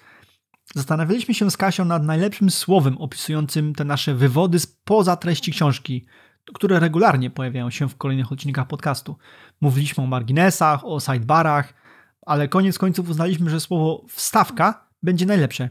[0.75, 6.07] Zastanawialiśmy się z Kasią nad najlepszym słowem opisującym te nasze wywody spoza treści książki,
[6.55, 9.17] które regularnie pojawiają się w kolejnych odcinkach podcastu.
[9.61, 11.75] Mówiliśmy o marginesach, o sidebarach,
[12.23, 15.71] ale koniec końców uznaliśmy, że słowo wstawka będzie najlepsze.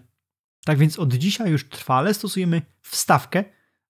[0.66, 3.44] Tak więc od dzisiaj już trwale stosujemy wstawkę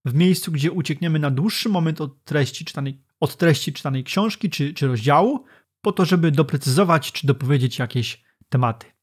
[0.06, 4.74] w miejscu, gdzie uciekniemy na dłuższy moment od treści czytanej, od treści czytanej książki czy,
[4.74, 5.46] czy rozdziału,
[5.82, 8.95] po to, żeby doprecyzować czy dopowiedzieć jakieś tematy.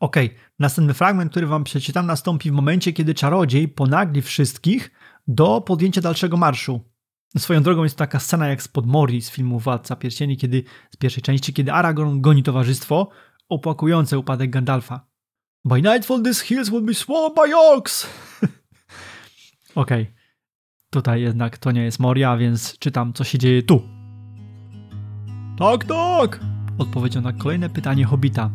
[0.00, 0.16] Ok,
[0.58, 4.90] następny fragment, który wam przeczytam, nastąpi w momencie, kiedy czarodziej ponagli wszystkich
[5.28, 6.80] do podjęcia dalszego marszu.
[7.38, 10.96] Swoją drogą jest to taka scena jak spod Mori z filmu Władca Pierścieni, kiedy z
[10.96, 13.08] pierwszej części, kiedy Aragorn goni towarzystwo
[13.48, 15.06] opłakujące upadek Gandalfa.
[15.64, 18.06] By nightfall these hills will be swarmed by orcs!
[19.74, 20.14] Okej, okay.
[20.90, 23.82] tutaj jednak to nie jest Moria, więc czytam co się dzieje tu.
[25.58, 26.40] Tak, tak!
[26.78, 28.50] Odpowiedział na kolejne pytanie Hobita.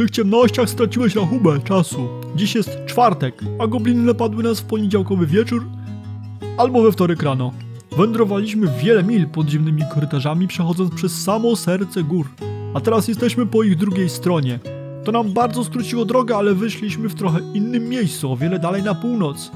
[0.00, 2.08] Tych ciemnościach straciłeś rachubę czasu.
[2.36, 5.66] Dziś jest czwartek, a gobliny napadły nas w poniedziałkowy wieczór
[6.58, 7.52] albo we wtorek rano.
[7.96, 12.28] Wędrowaliśmy wiele mil podziemnymi korytarzami, przechodząc przez samo serce gór.
[12.74, 14.58] A teraz jesteśmy po ich drugiej stronie.
[15.04, 18.94] To nam bardzo skróciło drogę, ale wyszliśmy w trochę innym miejscu, o wiele dalej na
[18.94, 19.50] północ.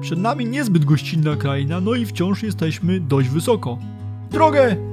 [0.00, 3.78] Przed nami niezbyt gościnna kraina, no i wciąż jesteśmy dość wysoko.
[4.30, 4.89] Drogę!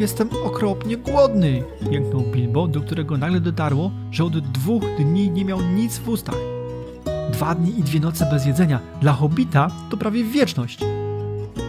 [0.00, 5.62] Jestem okropnie głodny, jęknął Bilbo, do którego nagle dotarło, że od dwóch dni nie miał
[5.62, 6.38] nic w ustach.
[7.32, 8.80] Dwa dni i dwie noce bez jedzenia.
[9.00, 10.78] Dla hobita to prawie wieczność.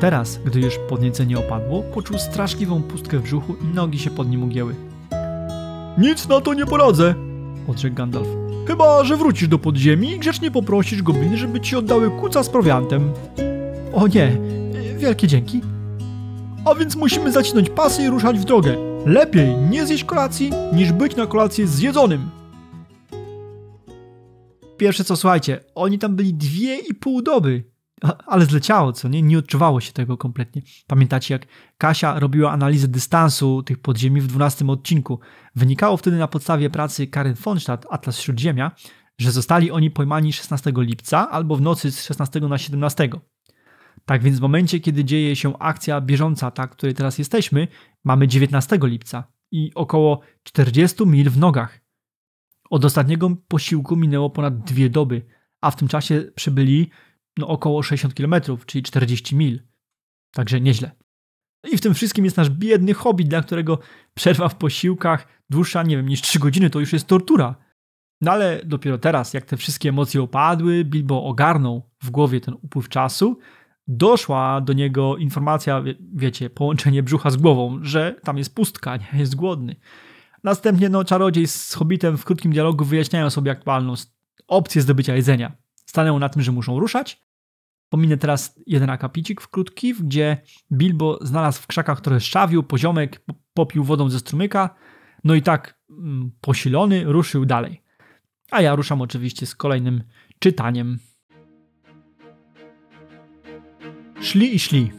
[0.02, 4.44] Teraz, gdy już podniecenie opadło, poczuł straszliwą pustkę w brzuchu i nogi się pod nim
[4.44, 4.76] ugięły.
[5.98, 7.16] Nic na to nie poradzę,
[7.68, 8.28] odrzekł Gandalf.
[8.68, 13.12] Chyba, że wrócisz do podziemi i grzecznie poprosisz gobliny, żeby ci oddały kuca z prowiantem.
[13.94, 14.38] O nie,
[14.98, 15.71] wielkie dzięki.
[16.66, 18.78] A więc musimy zacinać pasy i ruszać w drogę.
[19.06, 22.30] Lepiej nie zjeść kolacji, niż być na kolację zjedzonym.
[24.78, 27.72] Pierwsze co, słuchajcie, oni tam byli dwie i pół doby.
[28.26, 29.22] Ale zleciało, co nie?
[29.22, 30.62] Nie odczuwało się tego kompletnie.
[30.88, 31.46] Pamiętacie, jak
[31.78, 35.20] Kasia robiła analizę dystansu tych podziemi w 12 odcinku?
[35.56, 38.72] Wynikało wtedy na podstawie pracy Karen Fonstadt, Atlas Śródziemia,
[39.18, 43.10] że zostali oni pojmani 16 lipca albo w nocy z 16 na 17.
[44.06, 47.68] Tak więc w momencie, kiedy dzieje się akcja bieżąca, ta, której teraz jesteśmy,
[48.04, 51.82] mamy 19 lipca i około 40 mil w nogach.
[52.70, 55.26] Od ostatniego posiłku minęło ponad dwie doby,
[55.62, 56.90] a w tym czasie przybyli
[57.38, 58.36] no, około 60 km,
[58.66, 59.62] czyli 40 mil.
[60.34, 60.92] Także nieźle.
[61.72, 63.80] I w tym wszystkim jest nasz biedny hobby, dla którego
[64.14, 67.56] przerwa w posiłkach dłuższa, nie wiem, niż 3 godziny to już jest tortura.
[68.22, 72.90] No ale dopiero teraz, jak te wszystkie emocje opadły, Bilbo ogarnął w głowie ten upływ
[72.90, 73.40] czasu,
[73.92, 79.20] doszła do niego informacja, wie, wiecie, połączenie brzucha z głową, że tam jest pustka, nie
[79.20, 79.76] jest głodny.
[80.44, 83.94] Następnie no, czarodziej z hobbitem w krótkim dialogu wyjaśniają sobie aktualną
[84.48, 85.58] opcję zdobycia jedzenia.
[85.76, 87.24] Stanęło na tym, że muszą ruszać.
[87.90, 90.38] Pominę teraz jeden akapicik w krótki, gdzie
[90.72, 94.76] Bilbo znalazł w krzakach trochę szczawiu, poziomek, popił wodą ze strumyka,
[95.24, 97.84] no i tak mm, posilony ruszył dalej.
[98.52, 100.04] A ja ruszam oczywiście z kolejnym
[100.40, 101.00] czytaniem.
[104.22, 104.92] Szli i szli.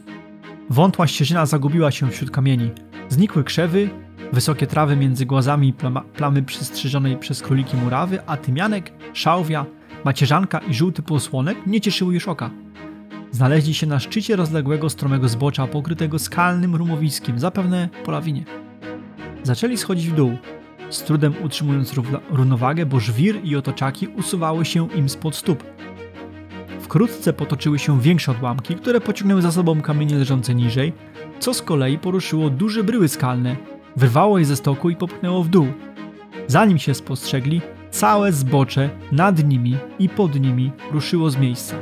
[0.69, 2.71] Wątła ścieżyna zagubiła się wśród kamieni.
[3.09, 3.89] Znikły krzewy,
[4.33, 5.73] wysokie trawy między głazami
[6.15, 9.65] plamy przystrzyżonej przez króliki murawy, a tymianek, szałwia,
[10.05, 12.49] macierzanka i żółty posłonek nie cieszyły już oka.
[13.31, 18.45] Znaleźli się na szczycie rozległego stromego zbocza pokrytego skalnym rumowiskiem, zapewne po lawinie.
[19.43, 20.37] Zaczęli schodzić w dół,
[20.89, 21.93] z trudem utrzymując
[22.29, 25.63] równowagę, bo żwir i otoczaki usuwały się im spod stóp.
[26.83, 30.93] Wkrótce potoczyły się większe odłamki, które pociągnęły za sobą kamienie leżące niżej,
[31.39, 33.55] co z kolei poruszyło duże bryły skalne,
[33.95, 35.67] wyrwało je ze stoku i popchnęło w dół.
[36.47, 41.75] Zanim się spostrzegli, całe zbocze nad nimi i pod nimi ruszyło z miejsca,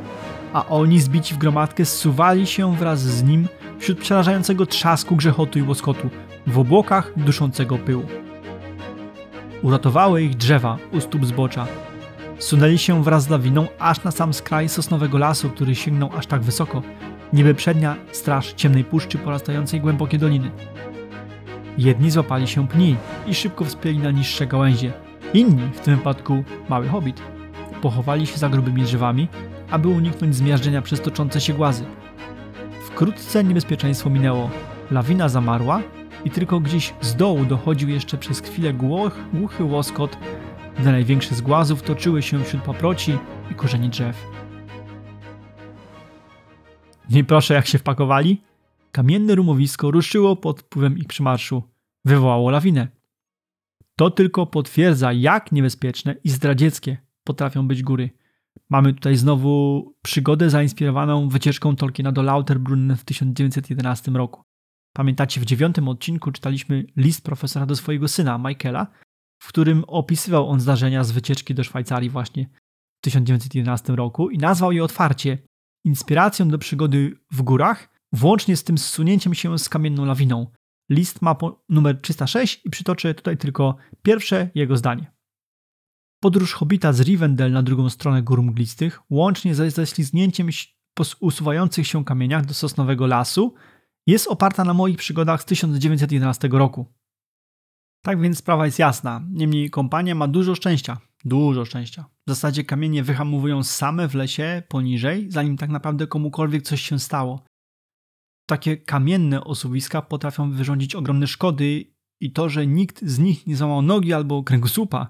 [0.54, 3.48] a oni zbici w gromadkę zsuwali się wraz z nim
[3.80, 6.10] wśród przerażającego trzasku, grzechotu i łoskotu,
[6.48, 8.06] w obłokach duszącego pyłu.
[9.62, 11.68] Uratowały ich drzewa u stóp zbocza.
[12.41, 16.41] Sunęli się wraz z lawiną aż na sam skraj sosnowego lasu, który sięgnął aż tak
[16.41, 16.82] wysoko,
[17.34, 20.51] niby przednia straż ciemnej puszczy porastającej głębokie doliny.
[21.77, 22.95] Jedni złapali się pni
[23.27, 24.93] i szybko wspięli na niższe gałęzie.
[25.34, 27.21] Inni, w tym wypadku mały hobbit,
[27.82, 29.27] pochowali się za grubymi drzewami,
[29.71, 31.86] aby uniknąć zmiażdżenia przez toczące się głazy.
[32.88, 34.49] Wkrótce niebezpieczeństwo minęło.
[34.91, 35.82] Lawina zamarła
[36.26, 40.18] i tylko gdzieś z dołu dochodził jeszcze przez chwilę głuch, głuchy łoskot,
[40.82, 43.17] gdy największe z głazów toczyły się wśród paproci
[43.51, 44.27] i korzeni drzew.
[47.09, 48.41] Nie proszę, jak się wpakowali?
[48.91, 51.63] Kamienne rumowisko ruszyło pod wpływem ich przymarszu.
[52.05, 52.88] Wywołało lawinę.
[53.95, 58.09] To tylko potwierdza, jak niebezpieczne i zdradzieckie potrafią być góry.
[58.69, 64.43] Mamy tutaj znowu przygodę zainspirowaną wycieczką Tolkiena do Lauterbrunnen w 1911 roku.
[64.93, 68.88] Pamiętacie, w dziewiątym odcinku czytaliśmy list profesora do swojego syna, Michaela,
[69.42, 72.46] w którym opisywał on zdarzenia z wycieczki do Szwajcarii właśnie
[72.98, 75.38] w 1911 roku i nazwał je otwarcie
[75.86, 80.48] inspiracją do przygody w górach, włącznie z tym zsunięciem się z kamienną lawiną.
[80.89, 81.36] List ma
[81.70, 85.12] numer 306 i przytoczę tutaj tylko pierwsze jego zdanie.
[86.20, 90.50] Podróż Hobita z Rivendell na drugą stronę gór mglistych, łącznie ze ześlizgnięciem
[90.94, 93.54] po usuwających się kamieniach do sosnowego lasu,
[94.08, 97.01] jest oparta na moich przygodach z 1911 roku.
[98.02, 99.22] Tak więc sprawa jest jasna.
[99.32, 100.97] Niemniej kompania ma dużo szczęścia.
[101.26, 102.06] Dużo szczęścia.
[102.28, 107.45] W zasadzie kamienie wyhamowują same w lesie poniżej, zanim tak naprawdę komukolwiek coś się stało.
[108.49, 111.86] Takie kamienne osuwiska potrafią wyrządzić ogromne szkody
[112.20, 115.10] i to, że nikt z nich nie złamał nogi albo kręgosłupa,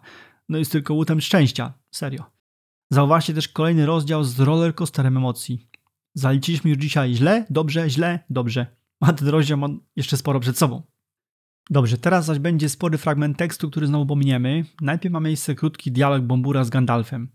[0.50, 1.74] no jest tylko łutem szczęścia.
[1.92, 2.24] Serio.
[2.92, 5.68] Zauważcie też kolejny rozdział z rollercoasterem emocji.
[6.16, 8.76] Zaliczyliśmy już dzisiaj źle, dobrze, źle, dobrze.
[9.00, 10.91] A ten rozdział ma jeszcze sporo przed sobą.
[11.70, 14.66] Dobrze, teraz zaś będzie spory fragment tekstu, który znowu pominiemy.
[14.82, 17.30] Najpierw ma miejsce krótki dialog Bombura z Gandalfem.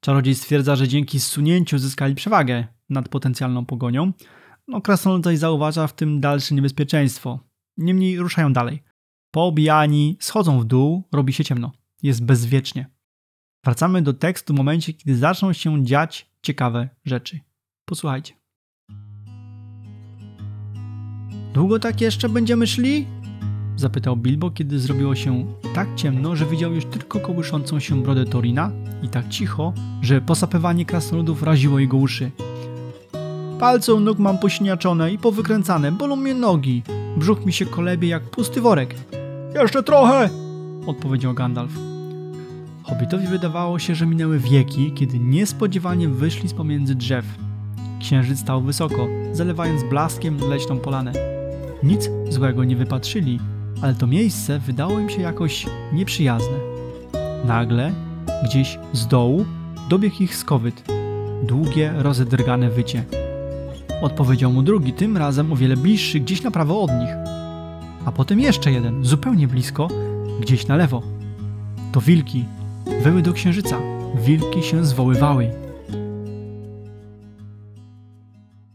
[0.00, 4.12] Czarodziej stwierdza, że dzięki zsunięciu zyskali przewagę nad potencjalną pogonią.
[4.68, 7.40] No, Krasnolud zaś zauważa w tym dalsze niebezpieczeństwo.
[7.76, 8.82] Niemniej ruszają dalej.
[9.30, 11.72] Poobijani schodzą w dół, robi się ciemno.
[12.02, 12.90] Jest bezwiecznie.
[13.64, 17.40] Wracamy do tekstu w momencie, kiedy zaczną się dziać ciekawe rzeczy.
[17.84, 18.34] Posłuchajcie.
[21.54, 23.21] Długo tak jeszcze będziemy szli?
[23.82, 28.70] Zapytał Bilbo, kiedy zrobiło się tak ciemno, że widział już tylko kołyszącą się brodę Torina
[29.02, 29.72] i tak cicho,
[30.02, 32.30] że posapywanie krasnoludów raziło jego uszy.
[33.60, 36.82] Palce u nóg mam pośniaczone i powykręcane, bolą mnie nogi.
[37.16, 38.94] Brzuch mi się kolebie jak pusty worek.
[39.54, 40.30] Jeszcze trochę!
[40.86, 41.72] odpowiedział Gandalf.
[42.82, 47.24] Hobbitowi wydawało się, że minęły wieki, kiedy niespodziewanie wyszli z pomiędzy drzew.
[48.00, 51.12] Księżyc stał wysoko, zalewając blaskiem leśną polanę.
[51.82, 53.38] Nic złego nie wypatrzyli,
[53.82, 56.58] ale to miejsce wydało im się jakoś nieprzyjazne.
[57.44, 57.92] Nagle,
[58.44, 59.44] gdzieś z dołu,
[59.88, 60.84] dobiegł ich skowyt.
[61.42, 63.04] Długie, rozedrgane wycie.
[64.02, 67.10] Odpowiedział mu drugi, tym razem o wiele bliższy, gdzieś na prawo od nich.
[68.04, 69.88] A potem jeszcze jeden, zupełnie blisko,
[70.40, 71.02] gdzieś na lewo.
[71.92, 72.44] To wilki.
[73.02, 73.80] Wyły do księżyca.
[74.14, 75.50] Wilki się zwoływały.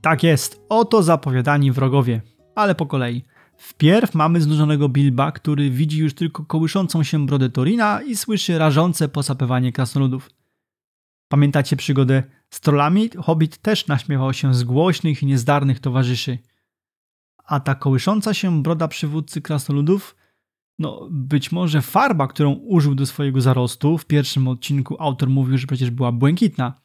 [0.02, 2.22] Tak jest, oto zapowiadani wrogowie.
[2.56, 3.24] Ale po kolei.
[3.58, 9.10] Wpierw mamy znużonego Bilba, który widzi już tylko kołyszącą się brodę Torina i słyszy rażące
[9.10, 10.30] posapywanie krasnoludów.
[11.28, 13.10] Pamiętacie przygodę z trollami?
[13.10, 16.38] Hobbit też naśmiewał się z głośnych i niezdarnych towarzyszy.
[17.46, 20.16] A ta kołysząca się broda przywódcy krasnoludów,
[20.80, 25.68] no być może farba, którą użył do swojego zarostu, w pierwszym odcinku autor mówił, że
[25.68, 26.82] przecież była błękitna.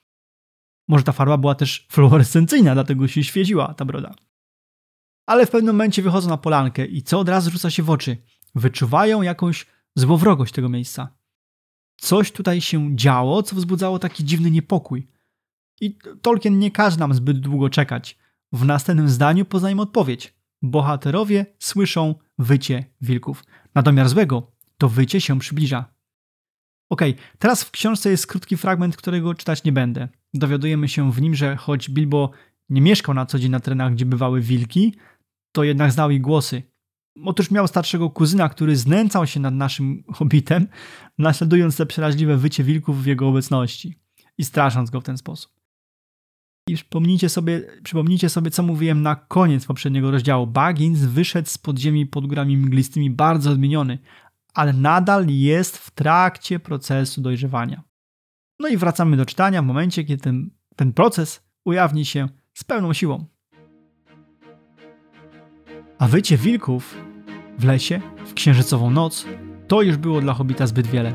[0.89, 4.15] Może ta farba była też fluorescencyjna, dlatego się świeciła ta broda
[5.27, 8.17] ale w pewnym momencie wychodzą na polankę i co od razu rzuca się w oczy?
[8.55, 11.09] Wyczuwają jakąś złowrogość tego miejsca.
[11.97, 15.09] Coś tutaj się działo, co wzbudzało taki dziwny niepokój.
[15.81, 18.19] I Tolkien nie każe nam zbyt długo czekać.
[18.53, 20.35] W następnym zdaniu poznajemy odpowiedź.
[20.63, 23.45] Bohaterowie słyszą wycie wilków.
[23.75, 25.95] Na domiar złego to wycie się przybliża.
[26.91, 27.03] Ok,
[27.39, 30.09] teraz w książce jest krótki fragment, którego czytać nie będę.
[30.35, 32.31] Dowiadujemy się w nim, że choć Bilbo
[32.69, 34.95] nie mieszkał na co dzień na terenach, gdzie bywały wilki,
[35.53, 36.63] to jednak znał ich głosy.
[37.25, 40.69] Otóż miał starszego kuzyna, który znęcał się nad naszym hobbitem,
[41.19, 43.99] naśladując te przeraźliwe wycie wilków w jego obecności
[44.39, 45.53] i strasząc go w ten sposób.
[46.69, 50.47] I przypomnijcie sobie, przypomnijcie sobie, co mówiłem na koniec poprzedniego rozdziału.
[50.47, 53.99] Baggins wyszedł z podziemi pod górami mglistymi bardzo odmieniony,
[54.55, 57.83] ale nadal jest w trakcie procesu dojrzewania.
[58.61, 62.93] No i wracamy do czytania w momencie, kiedy ten, ten proces ujawni się z pełną
[62.93, 63.32] siłą.
[66.03, 66.97] A wycie wilków
[67.59, 69.27] w lesie w księżycową noc
[69.69, 71.13] to już było dla hobita zbyt wiele.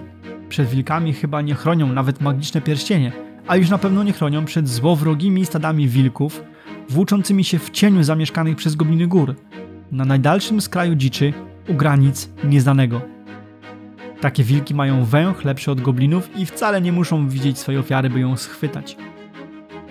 [0.49, 3.11] Przed wilkami chyba nie chronią nawet magiczne pierścienie,
[3.47, 6.43] a już na pewno nie chronią przed złowrogimi stadami wilków,
[6.89, 9.35] włóczącymi się w cieniu zamieszkanych przez gobliny gór,
[9.91, 11.33] na najdalszym skraju dziczy,
[11.69, 13.01] u granic nieznanego.
[14.21, 18.19] Takie wilki mają węch lepszy od goblinów i wcale nie muszą widzieć swojej ofiary, by
[18.19, 18.97] ją schwytać.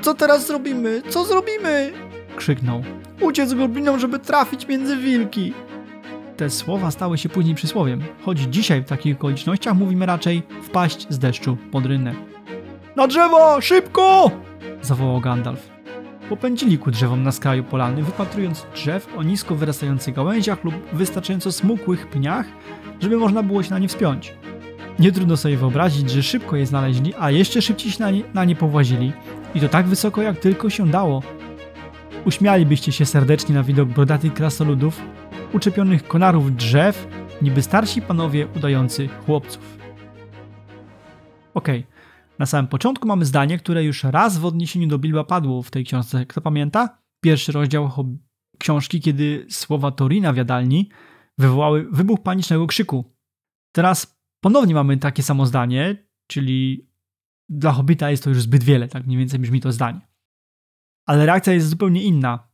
[0.00, 1.02] Co teraz zrobimy?
[1.08, 2.05] Co zrobimy?
[2.36, 2.82] Krzyknął.
[3.20, 5.52] Uciec goblinom, żeby trafić między wilki.
[6.36, 11.18] Te słowa stały się później przysłowiem, choć dzisiaj w takich okolicznościach mówimy raczej wpaść z
[11.18, 12.14] deszczu pod rynę.
[12.96, 13.60] Na drzewo!
[13.60, 14.30] Szybko!
[14.82, 15.70] zawołał Gandalf.
[16.28, 22.06] Popędzili ku drzewom na skraju polany, wypatrując drzew o nisko wyrastających gałęziach lub wystarczająco smukłych
[22.06, 22.46] pniach,
[23.00, 24.34] żeby można było się na nie wspiąć.
[24.98, 28.44] Nie trudno sobie wyobrazić, że szybko je znaleźli, a jeszcze szybciej się na nie, na
[28.44, 29.12] nie powłazili.
[29.54, 31.22] I to tak wysoko, jak tylko się dało.
[32.26, 35.02] Uśmialibyście się serdecznie na widok brodatych krasoludów,
[35.52, 37.08] uczepionych konarów drzew
[37.42, 39.78] niby starsi panowie udający chłopców.
[41.54, 41.92] Okej, okay.
[42.38, 45.84] na samym początku mamy zdanie, które już raz w odniesieniu do Bilba padło w tej
[45.84, 46.26] książce.
[46.26, 46.98] Kto pamięta?
[47.20, 47.90] Pierwszy rozdział
[48.58, 50.90] książki, kiedy słowa Torina w jadalni
[51.38, 53.14] wywołały wybuch panicznego krzyku.
[53.72, 56.88] Teraz ponownie mamy takie samo zdanie, czyli
[57.48, 60.05] dla Hobbita jest to już zbyt wiele, tak mniej więcej brzmi to zdanie.
[61.06, 62.48] Ale reakcja jest zupełnie inna.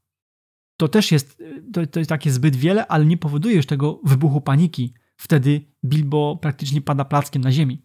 [0.76, 1.42] To też jest,
[1.72, 4.94] to, to jest takie zbyt wiele, ale nie powoduje już tego wybuchu paniki.
[5.16, 7.82] Wtedy Bilbo praktycznie pada plackiem na ziemi.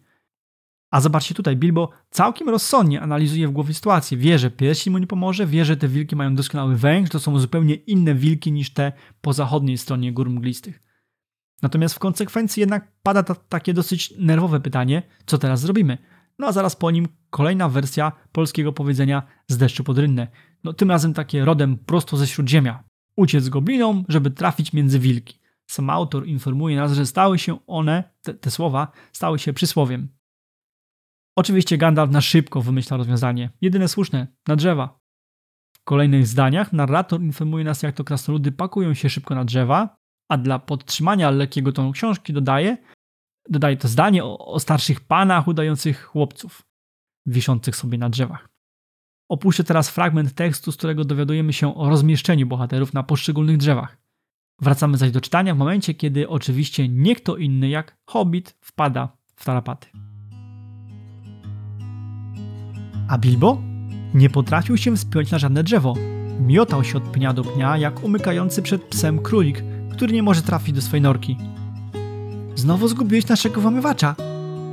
[0.90, 4.18] A zobaczcie tutaj, Bilbo całkiem rozsądnie analizuje w głowie sytuację.
[4.18, 7.38] Wie, że pierścień mu nie pomoże, wie, że te wilki mają doskonały węż, to są
[7.38, 10.82] zupełnie inne wilki niż te po zachodniej stronie gór mglistych.
[11.62, 15.98] Natomiast w konsekwencji jednak pada ta, takie dosyć nerwowe pytanie, co teraz zrobimy?
[16.38, 20.28] No a zaraz po nim kolejna wersja polskiego powiedzenia z deszczu pod rynne.
[20.64, 22.84] No tym razem takie rodem prosto ze śródziemia.
[23.16, 25.38] Uciec goblinom, żeby trafić między wilki.
[25.70, 30.08] Sam autor informuje nas, że stały się one, te, te słowa, stały się przysłowiem.
[31.36, 33.50] Oczywiście Gandalf na szybko wymyśla rozwiązanie.
[33.60, 35.00] Jedyne słuszne, na drzewa.
[35.72, 39.96] W kolejnych zdaniach narrator informuje nas, jak to krasnoludy pakują się szybko na drzewa,
[40.28, 42.76] a dla podtrzymania lekkiego tonu książki dodaje,
[43.48, 46.62] dodaje to zdanie o, o starszych panach udających chłopców,
[47.26, 48.48] wiszących sobie na drzewach.
[49.28, 53.98] Opuszczę teraz fragment tekstu, z którego dowiadujemy się o rozmieszczeniu bohaterów na poszczególnych drzewach.
[54.60, 59.44] Wracamy zaś do czytania w momencie, kiedy oczywiście nie kto inny jak Hobbit wpada w
[59.44, 59.88] tarapaty.
[63.08, 63.62] A Bilbo?
[64.14, 65.94] Nie potrafił się wspiąć na żadne drzewo.
[66.40, 70.74] Miotał się od pnia do pnia, jak umykający przed psem królik, który nie może trafić
[70.74, 71.36] do swojej norki.
[72.54, 74.14] Znowu zgubiłeś naszego włamywacza,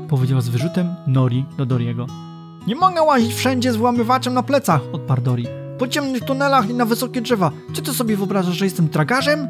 [0.10, 2.25] powiedział z wyrzutem Nori do Doriego.
[2.68, 5.46] Nie mogę łazić wszędzie z włamywaczem na plecach, odparł Dori.
[5.78, 7.52] Po ciemnych tunelach i na wysokie drzewa.
[7.74, 9.48] Czy ty sobie wyobrażasz, że jestem tragarzem?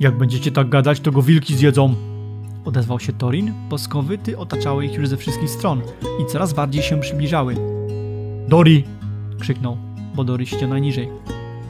[0.00, 1.94] Jak będziecie tak gadać, to go wilki zjedzą,
[2.64, 5.82] odezwał się Torin, bo skowyty otaczały ich już ze wszystkich stron
[6.22, 7.56] i coraz bardziej się przybliżały.
[8.48, 8.84] Dori!
[9.40, 9.76] krzyknął,
[10.14, 11.08] bo Dori siedział najniżej.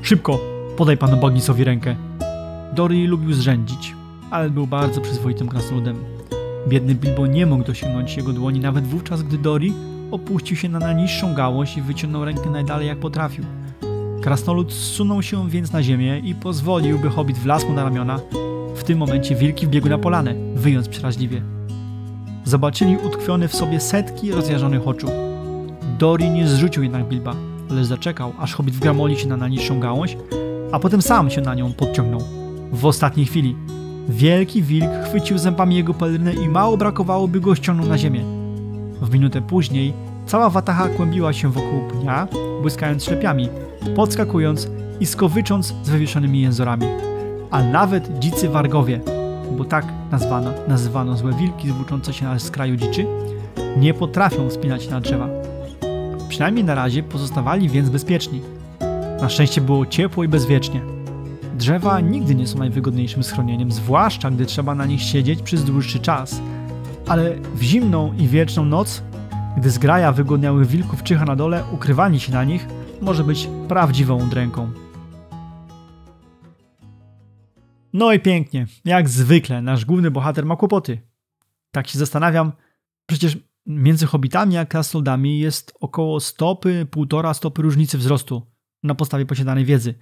[0.03, 0.39] Szybko,
[0.77, 1.97] podaj panu Bagnisowi rękę.
[2.75, 3.95] Dori lubił zrzędzić,
[4.31, 5.97] ale był bardzo przyzwoitym krasnoludem.
[6.69, 9.73] Biedny Bilbo nie mógł dosięgnąć jego dłoni nawet wówczas, gdy Dori
[10.11, 13.45] opuścił się na najniższą gałąź i wyciągnął rękę najdalej jak potrafił.
[14.23, 18.21] Krasnolud zsunął się więc na ziemię i pozwolił, by hobbit wlazł mu na ramiona.
[18.75, 21.43] W tym momencie wilki wbiegły na polanę, wyjąc przeraźliwie.
[22.45, 25.07] Zobaczyli utkwione w sobie setki rozjarzonych oczu.
[25.99, 27.35] Dori nie zrzucił jednak Bilba,
[27.71, 30.17] lecz zaczekał, aż hobbit wgramoli się na najniższą gałąź,
[30.73, 32.21] a potem sam się na nią podciągnął.
[32.73, 33.57] W ostatniej chwili
[34.09, 38.36] wielki wilk chwycił zębami jego pelerynę i mało brakowało, by go ściągnął na ziemię.
[39.03, 39.93] W minutę później
[40.27, 42.29] cała watacha kłębiła się wokół pnia,
[42.63, 43.49] błyskając ślepiami,
[43.97, 44.69] podskakując
[45.01, 46.87] i skowycząc z wywieszonymi jęzorami.
[47.51, 49.01] A nawet dzicy wargowie,
[49.59, 53.07] bo tak nazwano, nazywano złe wilki zwłóczące się na skraju dziczy,
[53.77, 55.29] nie potrafią wspinać się na drzewa.
[56.29, 58.41] Przynajmniej na razie pozostawali więc bezpieczni.
[59.21, 60.81] Na szczęście było ciepło i bezwiecznie.
[61.59, 66.41] Drzewa nigdy nie są najwygodniejszym schronieniem, zwłaszcza gdy trzeba na nich siedzieć przez dłuższy czas.
[67.09, 69.03] Ale w zimną i wieczną noc,
[69.57, 72.67] gdy zgraja wygodniałych wilków czyha na dole, ukrywanie się na nich
[73.03, 74.73] może być prawdziwą dręką.
[77.93, 80.99] No i pięknie, jak zwykle, nasz główny bohater ma kłopoty.
[81.71, 82.53] Tak się zastanawiam,
[83.07, 88.47] przecież między hobbitami a krasnoludami jest około stopy, półtora stopy różnicy wzrostu
[88.83, 89.95] na podstawie posiadanej wiedzy.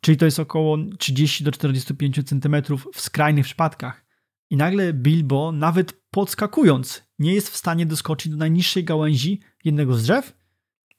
[0.00, 2.56] Czyli to jest około 30 do 45 cm
[2.94, 4.04] w skrajnych przypadkach.
[4.50, 10.02] I nagle Bilbo, nawet podskakując, nie jest w stanie doskoczyć do najniższej gałęzi jednego z
[10.02, 10.36] drzew?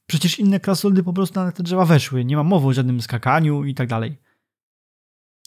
[0.06, 3.64] Przecież inne krasnoludy po prostu na te drzewa weszły, nie ma mowy o żadnym skakaniu
[3.64, 4.18] i tak dalej.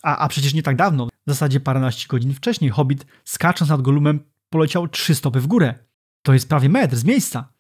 [0.02, 4.20] A, a przecież nie tak dawno, w zasadzie paręnaście godzin wcześniej, Hobbit skacząc nad Golumem
[4.50, 5.74] poleciał trzy stopy w górę.
[6.22, 7.52] To jest prawie metr z miejsca.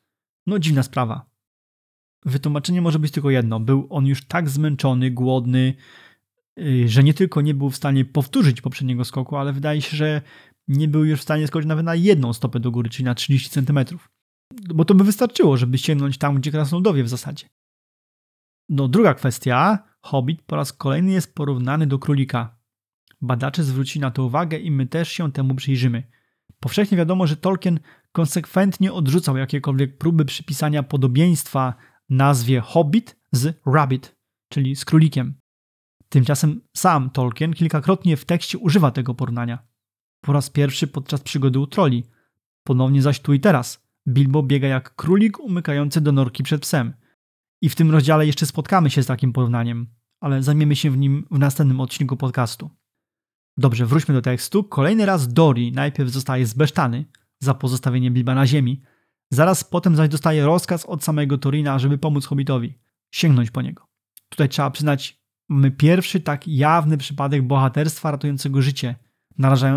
[0.46, 1.26] No dziwna sprawa.
[2.24, 3.60] Wytłumaczenie może być tylko jedno.
[3.60, 5.74] Był on już tak zmęczony, głodny,
[6.58, 10.22] y, że nie tylko nie był w stanie powtórzyć poprzedniego skoku, ale wydaje się, że
[10.68, 13.50] nie był już w stanie skoczyć nawet na jedną stopę do góry, czyli na 30
[13.50, 13.78] cm.
[14.74, 17.46] Bo to by wystarczyło, żeby sięgnąć tam, gdzie krasnoludowie w zasadzie.
[18.68, 19.78] No, druga kwestia.
[20.00, 22.58] Hobbit po raz kolejny jest porównany do królika.
[23.20, 26.02] Badacze zwrócili na to uwagę i my też się temu przyjrzymy.
[26.60, 27.80] Powszechnie wiadomo, że Tolkien
[28.12, 31.74] konsekwentnie odrzucał jakiekolwiek próby przypisania podobieństwa
[32.08, 34.16] nazwie Hobbit z Rabbit,
[34.48, 35.34] czyli z królikiem.
[36.08, 39.58] Tymczasem sam Tolkien kilkakrotnie w tekście używa tego porównania.
[40.20, 42.04] Po raz pierwszy podczas przygody u troli,
[42.64, 43.88] ponownie zaś tu i teraz.
[44.08, 46.94] Bilbo biega jak królik umykający do norki przed psem.
[47.62, 49.86] I w tym rozdziale jeszcze spotkamy się z takim porównaniem,
[50.20, 52.70] ale zajmiemy się w nim w następnym odcinku podcastu.
[53.56, 54.64] Dobrze, wróćmy do tekstu.
[54.64, 57.04] Kolejny raz Dori najpierw zostaje zbesztany
[57.40, 58.82] za pozostawienie Bilba na ziemi,
[59.30, 62.78] zaraz potem zaś dostaje rozkaz od samego Torina, żeby pomóc Hobbitowi,
[63.10, 63.88] sięgnąć po niego.
[64.28, 68.94] Tutaj trzeba przyznać, mamy pierwszy tak jawny przypadek bohaterstwa ratującego życie,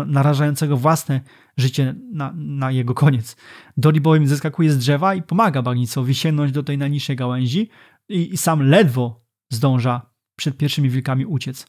[0.06, 1.20] narażającego własne
[1.56, 3.36] życie na, na jego koniec.
[3.76, 7.68] Dori bowiem zeskakuje z drzewa i pomaga Bagnicowi sięgnąć do tej najniższej gałęzi
[8.08, 10.02] i, i sam ledwo zdąża
[10.36, 11.66] przed pierwszymi wilkami uciec.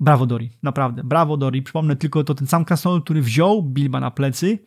[0.00, 1.62] Brawo Dori, naprawdę, brawo Dori.
[1.62, 4.58] Przypomnę tylko, to ten sam krasnolud, który wziął Bilba na plecy,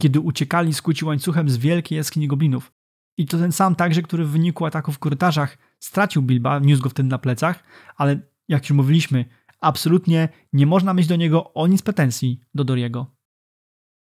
[0.00, 2.72] kiedy uciekali z kuci łańcuchem z wielkiej jaskini goblinów.
[3.18, 6.88] I to ten sam także, który w wyniku ataków w korytarzach stracił Bilba, niósł go
[6.88, 7.64] wtedy na plecach,
[7.96, 9.24] ale jak już mówiliśmy,
[9.62, 13.16] absolutnie nie można mieć do niego o nic pretensji do Doriego.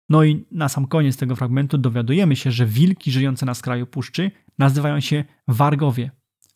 [0.10, 4.32] No i na sam koniec tego fragmentu dowiadujemy się, że wilki żyjące na skraju puszczy
[4.58, 6.12] nazywają się wargowie.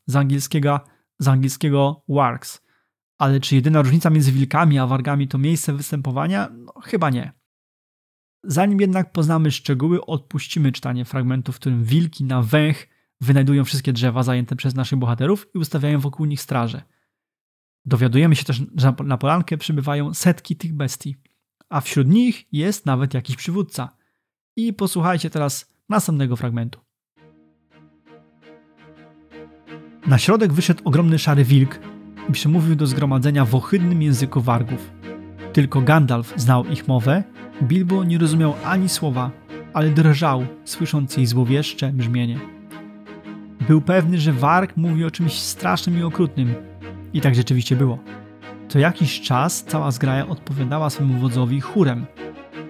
[0.06, 0.80] Z angielskiego,
[1.20, 2.62] z angielskiego wargs.
[3.18, 6.50] Ale czy jedyna różnica między wilkami a wargami to miejsce występowania?
[6.54, 7.32] No, chyba nie.
[8.44, 12.88] Zanim jednak poznamy szczegóły, odpuścimy czytanie fragmentu, w którym wilki na węch
[13.22, 16.82] wynajdują wszystkie drzewa zajęte przez naszych bohaterów i ustawiają wokół nich straże.
[17.88, 21.16] Dowiadujemy się też, że na polankę przybywają setki tych bestii,
[21.70, 23.90] a wśród nich jest nawet jakiś przywódca.
[24.56, 26.80] I posłuchajcie teraz następnego fragmentu.
[30.08, 31.80] Na środek wyszedł ogromny szary wilk
[32.30, 34.92] i przemówił do zgromadzenia w ohydnym języku wargów.
[35.54, 37.24] Tylko Gandalf znał ich mowę,
[37.64, 39.32] Bilbo nie rozumiał ani słowa,
[39.74, 42.40] ale drżał, słysząc jej złowieszcze brzmienie.
[43.68, 46.56] Był pewny, że warg mówi o czymś strasznym i okrutnym.
[47.14, 48.00] I tak rzeczywiście było.
[48.68, 52.06] Co jakiś czas cała zgraja odpowiadała swemu wodzowi chórem,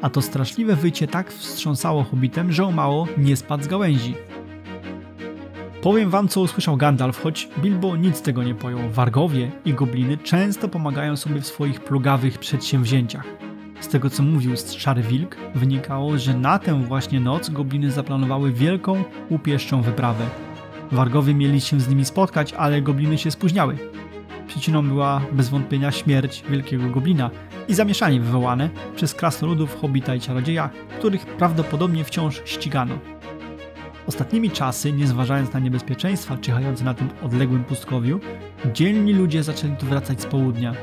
[0.02, 4.16] a to straszliwe wycie tak wstrząsało hobbitem, że o mało nie spadł z gałęzi.
[5.82, 8.90] Powiem wam, co usłyszał Gandalf, choć Bilbo nic tego nie pojął.
[8.90, 13.24] Wargowie i gobliny często pomagają sobie w swoich plugawych przedsięwzięciach.
[13.80, 19.04] Z tego, co mówił Szary Wilk, wynikało, że na tę właśnie noc gobliny zaplanowały wielką,
[19.30, 20.26] upieszczą wyprawę.
[20.92, 23.78] Wargowie mieli się z nimi spotkać, ale gobliny się spóźniały.
[24.48, 27.30] Przyczyną była bez wątpienia śmierć wielkiego goblina
[27.68, 30.70] i zamieszanie wywołane przez krasnoludów, hobita i czarodzieja,
[31.00, 33.00] których prawdopodobnie wciąż ścigano.
[34.08, 38.20] Ostatnimi czasy, nie zważając na niebezpieczeństwa czyhające na tym odległym pustkowiu,
[38.74, 40.74] dzielni ludzie zaczęli tu wracać z południa.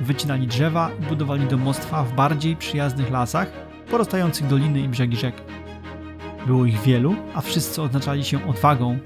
[0.00, 3.52] Wycinali drzewa i budowali domostwa w bardziej przyjaznych lasach,
[3.90, 5.34] porastających doliny i brzegi rzek.
[6.46, 8.98] Było ich wielu, a wszyscy odznaczali się odwagą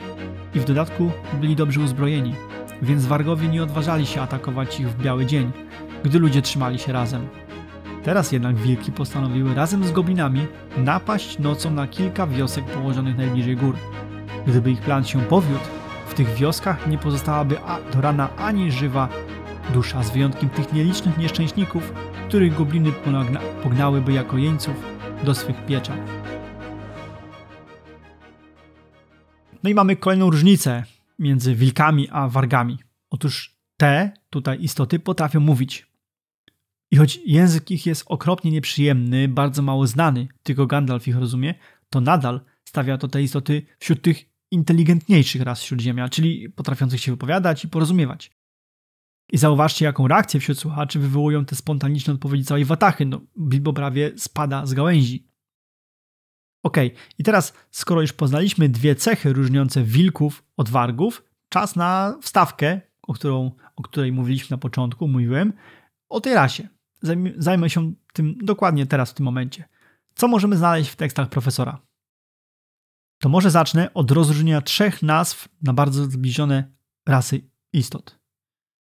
[0.55, 2.35] i w dodatku byli dobrze uzbrojeni,
[2.83, 5.53] więc wargowie nie odważali się atakować ich w biały dzień,
[6.05, 7.29] gdy ludzie trzymali się razem.
[8.05, 13.77] Teraz jednak wilki postanowiły razem z goblinami napaść nocą na kilka wiosek położonych najbliżej gór.
[14.47, 15.65] Gdyby ich plan się powiódł,
[16.09, 17.57] w tych wioskach nie pozostałaby
[17.93, 19.09] do rana ani żywa
[19.73, 21.93] dusza, z wyjątkiem tych nielicznych nieszczęśników,
[22.29, 22.93] których gobliny
[23.63, 24.75] pognałyby jako jeńców
[25.25, 25.97] do swych pieczar.
[29.63, 30.85] No i mamy kolejną różnicę
[31.21, 32.79] między wilkami a wargami.
[33.11, 35.91] Otóż te tutaj istoty potrafią mówić.
[36.91, 41.55] I choć język ich jest okropnie nieprzyjemny, bardzo mało znany, tylko Gandalf ich rozumie,
[41.91, 47.65] to nadal stawia to te istoty wśród tych inteligentniejszych ras Śródziemia, czyli potrafiących się wypowiadać
[47.65, 48.31] i porozumiewać.
[49.33, 53.07] I zauważcie, jaką reakcję wśród słuchaczy wywołują te spontaniczne odpowiedzi całej watachy.
[53.07, 55.30] No, Bilbo prawie spada z gałęzi.
[56.63, 56.77] Ok,
[57.19, 63.15] i teraz, skoro już poznaliśmy dwie cechy różniące wilków od wargów, czas na wstawkę, o,
[63.15, 65.53] którą, o której mówiliśmy na początku, mówiłem,
[66.09, 66.69] o tej rasie.
[67.37, 69.69] Zajmę się tym dokładnie teraz, w tym momencie.
[70.15, 71.81] Co możemy znaleźć w tekstach profesora?
[73.19, 76.73] To może zacznę od rozróżnienia trzech nazw na bardzo zbliżone
[77.07, 78.21] rasy istot.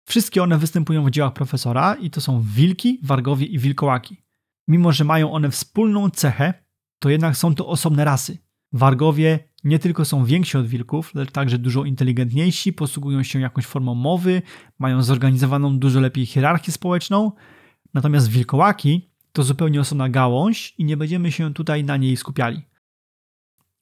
[0.09, 4.23] Wszystkie one występują w dziełach profesora i to są wilki, wargowie i wilkołaki.
[4.69, 6.62] Mimo, że mają one wspólną cechę,
[7.03, 8.39] to jednak są to osobne rasy.
[8.73, 13.95] Wargowie nie tylko są więksi od wilków, lecz także dużo inteligentniejsi, posługują się jakąś formą
[13.95, 14.43] mowy,
[14.79, 17.33] mają zorganizowaną dużo lepiej hierarchię społeczną.
[17.95, 22.63] Natomiast wilkołaki to zupełnie osobna gałąź i nie będziemy się tutaj na niej skupiali.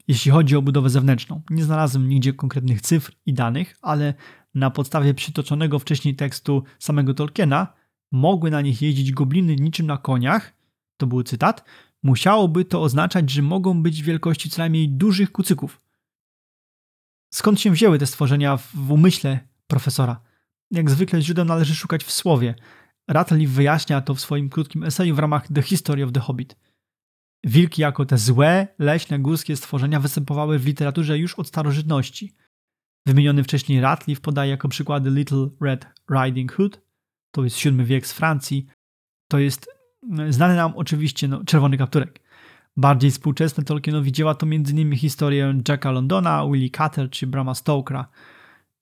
[0.09, 4.15] Jeśli chodzi o budowę zewnętrzną, nie znalazłem nigdzie konkretnych cyfr i danych, ale
[4.55, 7.73] na podstawie przytoczonego wcześniej tekstu samego Tolkiena
[8.13, 10.53] mogły na nich jeździć gobliny niczym na koniach,
[10.97, 11.65] to był cytat,
[12.03, 15.81] musiałoby to oznaczać, że mogą być wielkości co najmniej dużych kucyków.
[17.35, 20.21] Skąd się wzięły te stworzenia w umyśle profesora?
[20.71, 22.55] Jak zwykle źródeł należy szukać w słowie.
[23.09, 26.57] Ratliff wyjaśnia to w swoim krótkim eseju w ramach The History of the Hobbit.
[27.45, 32.35] Wilki jako te złe, leśne, górskie stworzenia występowały w literaturze już od starożytności.
[33.07, 36.81] Wymieniony wcześniej Ratliff podaje jako przykłady Little Red Riding Hood,
[37.31, 38.67] to jest VII wiek z Francji,
[39.31, 39.80] to jest
[40.29, 42.21] znany nam oczywiście no, Czerwony Kapturek.
[42.77, 44.97] Bardziej współczesne Tolkienowi dzieła to m.in.
[44.97, 48.09] historię Jacka Londona, Willie Cutter czy Brama Stokera.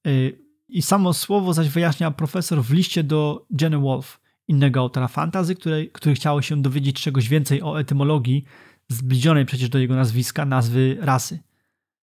[0.06, 0.38] Y,
[0.68, 5.90] I samo słowo zaś wyjaśnia profesor w liście do Jenny Wolf, innego autora fantazy, który,
[5.92, 8.44] który chciało się dowiedzieć czegoś więcej o etymologii
[8.88, 11.38] zbliżonej przecież do jego nazwiska, nazwy rasy.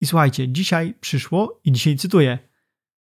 [0.01, 2.39] I słuchajcie, dzisiaj przyszło, i dzisiaj cytuję,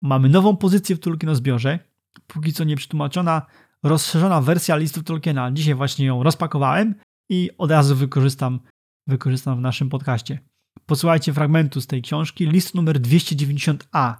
[0.01, 1.79] mamy nową pozycję w Tolkienozbiorze,
[2.27, 3.45] póki co nieprzetłumaczona,
[3.83, 5.51] rozszerzona wersja listów Tolkiena.
[5.51, 6.95] Dzisiaj właśnie ją rozpakowałem
[7.29, 8.59] i od razu wykorzystam,
[9.07, 10.39] wykorzystam w naszym podcaście.
[10.85, 14.15] Posłuchajcie fragmentu z tej książki, list numer 290a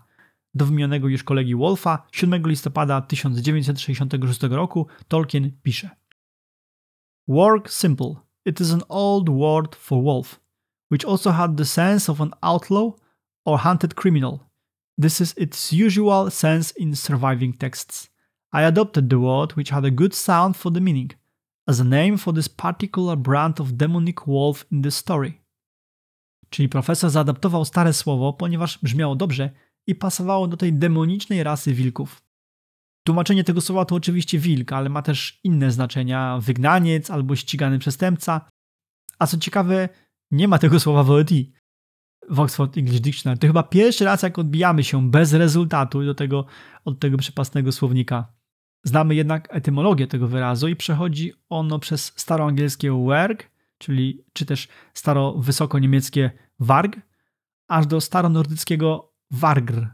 [0.54, 5.90] do wymienionego już kolegi Wolfa 7 listopada 1966 roku Tolkien pisze
[7.28, 8.16] Work simple.
[8.46, 10.40] It is an old word for wolf,
[10.92, 12.92] which also had the sense of an outlaw
[13.46, 14.40] or hunted criminal.
[15.02, 18.10] This is its usual sense in surviving texts.
[18.54, 21.12] I adopted the word which had a good sound for the meaning,
[21.68, 25.34] as a name for this particular brand of demonic wolf in the story.
[26.50, 29.50] Czyli profesor zaadaptował stare słowo, ponieważ brzmiało dobrze
[29.88, 32.22] i pasowało do tej demonicznej rasy wilków.
[33.04, 38.50] Tłumaczenie tego słowa to oczywiście wilk, ale ma też inne znaczenia wygnaniec albo ścigany przestępca.
[39.20, 39.90] A co ciekawe,
[40.32, 41.30] nie ma tego słowa w OET,
[42.30, 43.40] w Oxford English Dictionary.
[43.40, 46.46] To chyba pierwszy raz, jak odbijamy się bez rezultatu do tego,
[46.86, 48.39] od tego przepasnego słownika.
[48.84, 56.30] Znamy jednak etymologię tego wyrazu i przechodzi ono przez staroangielskie werg, czyli czy też staro-wysoko-niemieckie
[56.60, 56.98] warg,
[57.68, 59.88] aż do staronordyckiego wargr.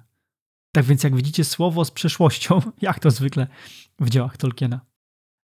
[0.71, 3.47] Tak więc jak widzicie słowo z przeszłością, jak to zwykle
[3.99, 4.79] w dziełach Tolkiena.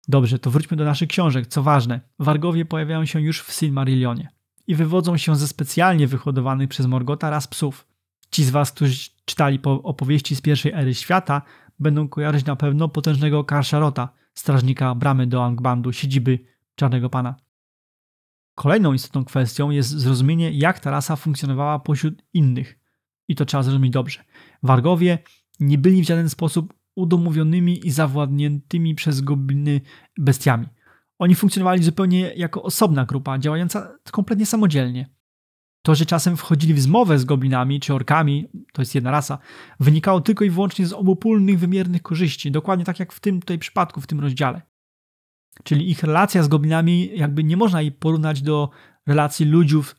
[0.07, 1.47] Dobrze, to wróćmy do naszych książek.
[1.47, 4.29] Co ważne, wargowie pojawiają się już w Silmarillionie
[4.67, 7.87] i wywodzą się ze specjalnie wyhodowanych przez Morgota ras psów.
[8.31, 11.41] Ci z was, którzy czytali opowieści z pierwszej ery świata,
[11.81, 16.39] będą kojarzyć na pewno potężnego Karszarota, strażnika bramy do Angbandu, siedziby
[16.75, 17.35] Czarnego Pana.
[18.55, 22.79] Kolejną istotną kwestią jest zrozumienie, jak ta rasa funkcjonowała pośród innych.
[23.27, 24.23] I to trzeba zrozumieć dobrze.
[24.63, 25.19] Wargowie
[25.59, 29.81] nie byli w żaden sposób udomowionymi i zawładniętymi przez gobliny
[30.17, 30.67] bestiami.
[31.19, 35.09] Oni funkcjonowali zupełnie jako osobna grupa, działająca kompletnie samodzielnie.
[35.81, 39.39] To, że czasem wchodzili w zmowę z goblinami czy orkami, to jest jedna rasa,
[39.79, 44.01] wynikało tylko i wyłącznie z obopólnych wymiernych korzyści, dokładnie tak jak w tym tutaj przypadku,
[44.01, 44.61] w tym rozdziale.
[45.63, 48.69] Czyli ich relacja z goblinami jakby nie można jej porównać do
[49.07, 49.95] relacji ludziów,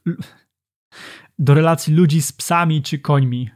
[1.38, 3.50] do relacji ludzi z psami czy końmi.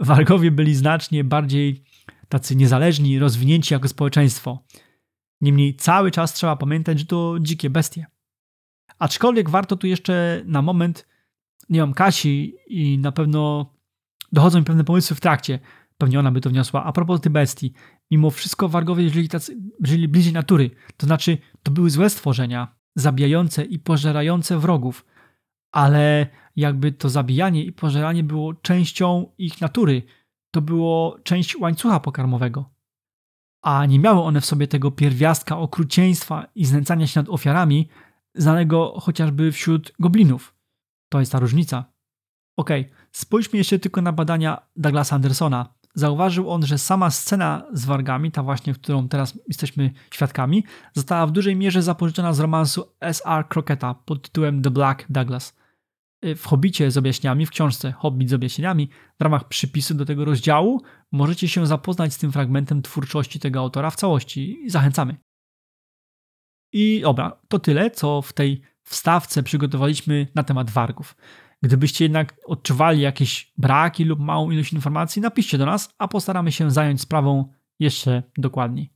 [0.00, 1.84] Wargowie byli znacznie bardziej
[2.28, 4.64] tacy niezależni, rozwinięci jako społeczeństwo.
[5.40, 8.06] Niemniej cały czas trzeba pamiętać, że to dzikie bestie.
[8.98, 11.06] Aczkolwiek warto tu jeszcze na moment,
[11.68, 13.72] nie mam Kasi i na pewno
[14.32, 15.58] dochodzą mi pewne pomysły w trakcie,
[15.98, 16.84] pewnie ona by to wniosła.
[16.84, 17.72] A propos tej bestii,
[18.10, 23.64] mimo wszystko wargowie żyli, tacy, żyli bliżej natury, to znaczy to były złe stworzenia, zabijające
[23.64, 25.04] i pożerające wrogów,
[25.72, 30.02] ale jakby to zabijanie i pożeranie było częścią ich natury,
[30.50, 32.70] to było część łańcucha pokarmowego.
[33.62, 37.88] A nie miały one w sobie tego pierwiastka okrucieństwa i znęcania się nad ofiarami,
[38.34, 40.53] znanego chociażby wśród goblinów.
[41.14, 41.84] To jest ta różnica.
[42.56, 45.74] Okay, spójrzmy jeszcze tylko na badania Douglasa Andersona.
[45.94, 51.32] Zauważył on, że sama scena z wargami, ta właśnie, którą teraz jesteśmy świadkami, została w
[51.32, 53.48] dużej mierze zapożyczona z romansu S.R.
[53.48, 55.52] Crocketa pod tytułem The Black Douglas–
[56.24, 58.88] Y, w Hobbicie z objaśnieniami, w książce Hobbit z objaśnieniami,
[59.20, 63.90] w ramach przypisu do tego rozdziału możecie się zapoznać z tym fragmentem twórczości tego autora
[63.90, 64.64] w całości.
[64.66, 65.16] Zachęcamy.
[66.72, 71.16] I dobra, to tyle, co w tej wstawce przygotowaliśmy na temat wargów.
[71.62, 76.70] Gdybyście jednak odczuwali jakieś braki lub małą ilość informacji, napiszcie do nas, a postaramy się
[76.70, 78.92] zająć sprawą jeszcze dokładniej.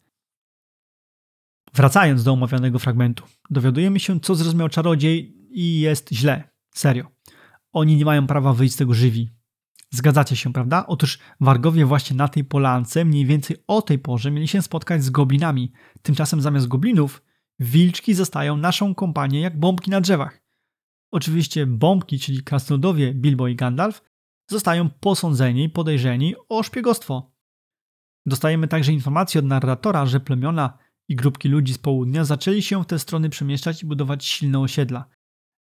[1.74, 6.50] Wracając do omawianego fragmentu, dowiadujemy się, co zrozumiał czarodziej i jest źle.
[6.74, 7.18] Serio
[7.72, 9.30] oni nie mają prawa wyjść z tego żywi.
[9.90, 10.86] Zgadzacie się, prawda?
[10.86, 15.10] Otóż wargowie właśnie na tej polance mniej więcej o tej porze mieli się spotkać z
[15.10, 15.72] goblinami.
[16.02, 17.22] Tymczasem zamiast goblinów
[17.60, 20.40] wilczki zostają naszą kompanię jak bombki na drzewach.
[21.12, 24.02] Oczywiście bombki, czyli krasnoludowie Bilbo i Gandalf,
[24.50, 27.32] zostają posądzeni i podejrzeni o szpiegostwo.
[28.26, 30.78] Dostajemy także informację od narratora, że plemiona
[31.08, 35.04] i grupki ludzi z południa zaczęli się w te strony przemieszczać i budować silne osiedla.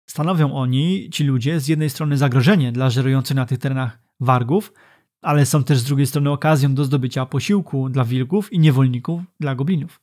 [0.09, 4.73] Stanowią oni, ci ludzie, z jednej strony zagrożenie dla żerujących na tych terenach wargów,
[5.21, 9.55] ale są też z drugiej strony okazją do zdobycia posiłku dla wilków i niewolników dla
[9.55, 10.01] goblinów.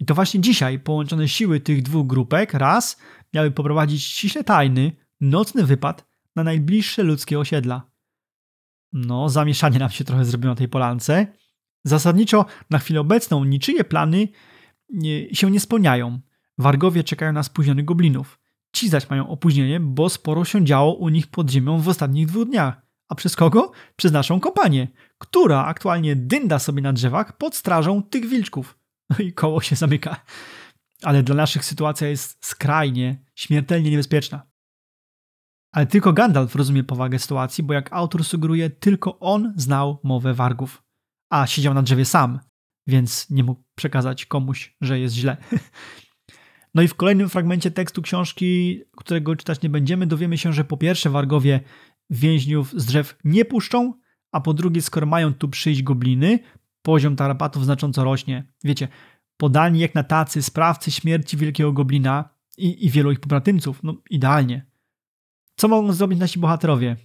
[0.00, 2.96] I to właśnie dzisiaj połączone siły tych dwóch grupek raz
[3.34, 7.90] miały poprowadzić ściśle tajny, nocny wypad na najbliższe ludzkie osiedla.
[8.92, 11.26] No, zamieszanie nam się trochę zrobiło na tej polance.
[11.84, 14.28] Zasadniczo na chwilę obecną niczyje plany
[15.32, 16.20] się nie spełniają.
[16.58, 18.40] Wargowie czekają na spóźnionych goblinów.
[18.72, 22.48] Ci zaś mają opóźnienie, bo sporo się działo u nich pod ziemią w ostatnich dwóch
[22.48, 22.82] dniach.
[23.08, 23.72] A przez kogo?
[23.96, 24.88] Przez naszą kompanię,
[25.18, 28.79] która aktualnie dynda sobie na drzewach pod strażą tych wilczków.
[29.10, 30.24] No i koło się zamyka.
[31.02, 34.50] Ale dla naszych sytuacja jest skrajnie, śmiertelnie niebezpieczna.
[35.72, 40.82] Ale tylko Gandalf rozumie powagę sytuacji, bo jak autor sugeruje, tylko on znał mowę wargów.
[41.30, 42.40] A siedział na drzewie sam,
[42.86, 45.36] więc nie mógł przekazać komuś, że jest źle.
[46.74, 50.76] No i w kolejnym fragmencie tekstu książki, którego czytać nie będziemy, dowiemy się, że po
[50.76, 51.60] pierwsze wargowie
[52.10, 53.94] więźniów z drzew nie puszczą,
[54.32, 56.38] a po drugie, skoro mają tu przyjść gobliny,
[56.82, 58.52] poziom tarapatów znacząco rośnie.
[58.64, 58.88] Wiecie,
[59.36, 62.28] podani jak na tacy sprawcy śmierci wielkiego goblina
[62.58, 64.66] i, i wielu ich pobratymców, no idealnie.
[65.56, 66.96] Co mogą zrobić nasi bohaterowie?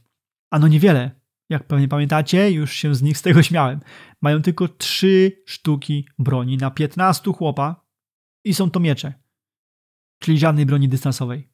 [0.52, 1.12] Ano niewiele.
[1.50, 3.80] Jak pewnie pamiętacie, już się z nich z tego śmiałem.
[4.22, 7.86] Mają tylko trzy sztuki broni na 15 chłopa
[8.44, 9.14] i są to miecze.
[10.20, 11.50] Czyli żadnej broni dystansowej.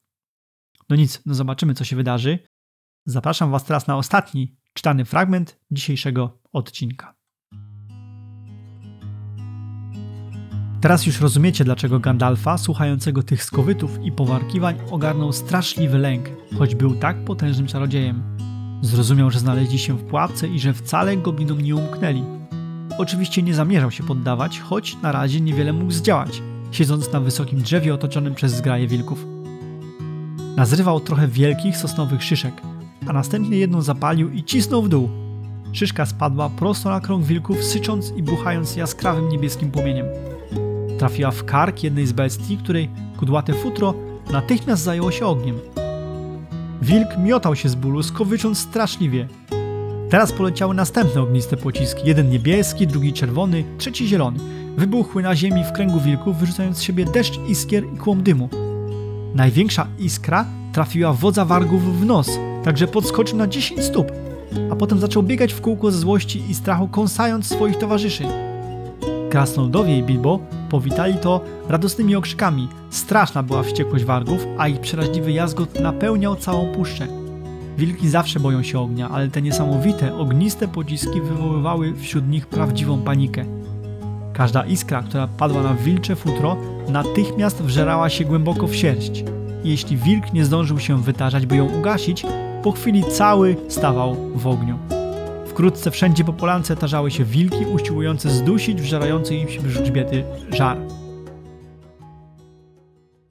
[0.89, 2.39] No nic, no zobaczymy co się wydarzy.
[3.05, 7.20] Zapraszam Was teraz na ostatni czytany fragment dzisiejszego odcinka.
[10.82, 16.95] Teraz już rozumiecie, dlaczego Gandalfa, słuchającego tych skowytów i powarkiwań, ogarnął straszliwy lęk, choć był
[16.95, 18.23] tak potężnym czarodziejem.
[18.82, 22.23] Zrozumiał, że znaleźli się w pułapce i że wcale goblinom nie umknęli.
[22.97, 27.93] Oczywiście nie zamierzał się poddawać, choć na razie niewiele mógł zdziałać, siedząc na wysokim drzewie
[27.93, 29.25] otoczonym przez zgraje wilków.
[30.55, 32.53] Nazrywał trochę wielkich sosnowych szyszek,
[33.07, 35.09] a następnie jedną zapalił i cisnął w dół.
[35.71, 40.05] Szyszka spadła prosto na krąg wilków, sycząc i buchając jaskrawym niebieskim płomieniem.
[41.02, 43.93] Trafiła w kark jednej z bestii, której kudłate futro
[44.32, 45.60] natychmiast zajęło się ogniem.
[46.82, 49.28] Wilk miotał się z bólu, skowycząc straszliwie.
[50.10, 54.39] Teraz poleciały następne ogniste pociski, jeden niebieski, drugi czerwony, trzeci zielony.
[54.78, 58.49] Wybuchły na ziemi w kręgu wilków, wyrzucając z siebie deszcz iskier i kłom dymu.
[59.36, 62.30] Największa iskra trafiła wodza wargów w nos,
[62.64, 64.12] także podskoczył na 10 stóp,
[64.72, 68.51] a potem zaczął biegać w kółko ze złości i strachu, kąsając swoich towarzyszy.
[69.32, 72.67] Krasnoludowie i Bilbo powitali to radosnymi okrzykami.
[72.89, 77.07] Straszna była wściekłość wargów, a ich przeraźliwy jazgot napełniał całą puszczę.
[77.77, 83.45] Wilki zawsze boją się ognia, ale te niesamowite, ogniste pociski wywoływały wśród nich prawdziwą panikę.
[84.34, 86.57] Każda iskra, która padła na wilcze futro,
[86.89, 89.23] natychmiast wżerała się głęboko w sierść.
[89.63, 92.23] Jeśli wilk nie zdążył się wytarzać, by ją ugasić,
[92.63, 95.01] po chwili cały stawał w ogniu.
[95.52, 100.78] Wkrótce wszędzie po polance tarzały się wilki usiłujące zdusić wżerający im się grzbiety żar.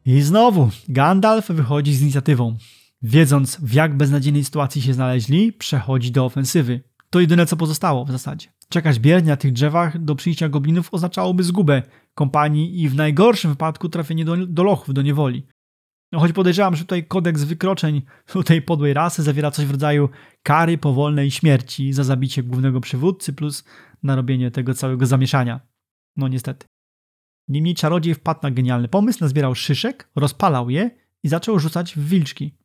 [0.05, 2.57] I znowu Gandalf wychodzi z inicjatywą.
[3.03, 6.81] Wiedząc w jak beznadziejnej sytuacji się znaleźli, przechodzi do ofensywy.
[7.11, 8.49] To jedyne co pozostało w zasadzie.
[8.69, 11.83] Czekać biernie na tych drzewach do przyjścia goblinów oznaczałoby zgubę
[12.15, 15.47] kompanii i w najgorszym wypadku trafienie do, do lochów, do niewoli.
[16.13, 18.03] No choć podejrzewam, że tutaj kodeks wykroczeń
[18.45, 20.09] tej podłej rasy zawiera coś w rodzaju
[20.43, 23.65] kary powolnej śmierci za zabicie głównego przywódcy plus
[24.03, 25.61] narobienie tego całego zamieszania.
[26.17, 26.67] No niestety.
[27.49, 30.91] Niemniej czarodziej wpadł na genialny pomysł, nazbierał szyszek, rozpalał je
[31.23, 32.59] i zaczął rzucać w wilczki.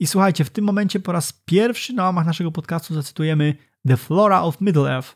[0.00, 3.54] I słuchajcie, w tym momencie po raz pierwszy na łamach naszego podcastu zacytujemy
[3.88, 5.14] The Flora of Middle-earth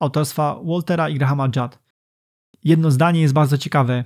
[0.00, 1.78] autorstwa Waltera i Grahama Judd.
[2.64, 4.04] Jedno zdanie jest bardzo ciekawe.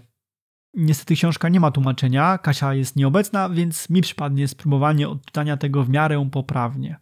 [0.75, 5.89] Niestety książka nie ma tłumaczenia, Kasia jest nieobecna, więc mi przypadnie spróbowanie odczytania tego w
[5.89, 7.01] miarę poprawnie.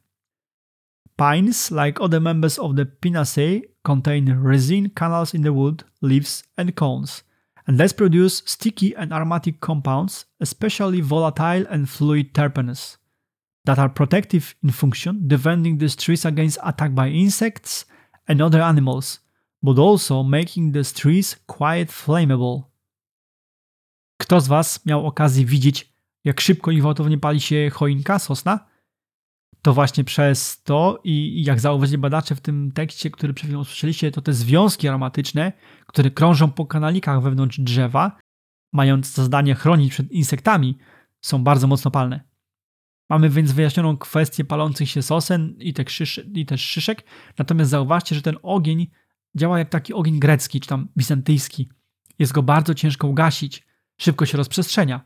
[1.16, 6.74] Pines, like other members of the Pinaceae, contain resin canals in the wood, leaves and
[6.74, 7.24] cones,
[7.66, 12.96] and thus produce sticky and aromatic compounds, especially volatile and fluid terpenes,
[13.66, 17.84] that are protective in function, defending these trees against attack by insects
[18.26, 19.20] and other animals,
[19.62, 22.69] but also making the trees quite flammable.
[24.20, 25.92] Kto z Was miał okazję widzieć,
[26.24, 28.66] jak szybko i gwałtownie pali się choinka, sosna?
[29.62, 34.10] To właśnie przez to i jak zauważyli badacze w tym tekście, który przed chwilą usłyszeliście,
[34.10, 35.52] to te związki aromatyczne,
[35.86, 38.18] które krążą po kanalikach wewnątrz drzewa,
[38.72, 40.78] mając za zadanie chronić przed insektami,
[41.20, 42.20] są bardzo mocno palne.
[43.10, 47.04] Mamy więc wyjaśnioną kwestię palących się sosen i, te krzyż, i też szyszek,
[47.38, 48.90] natomiast zauważcie, że ten ogień
[49.34, 51.68] działa jak taki ogień grecki czy tam bizantyjski.
[52.18, 53.69] Jest go bardzo ciężko ugasić,
[54.00, 55.00] szybko się rozprzestrzenia.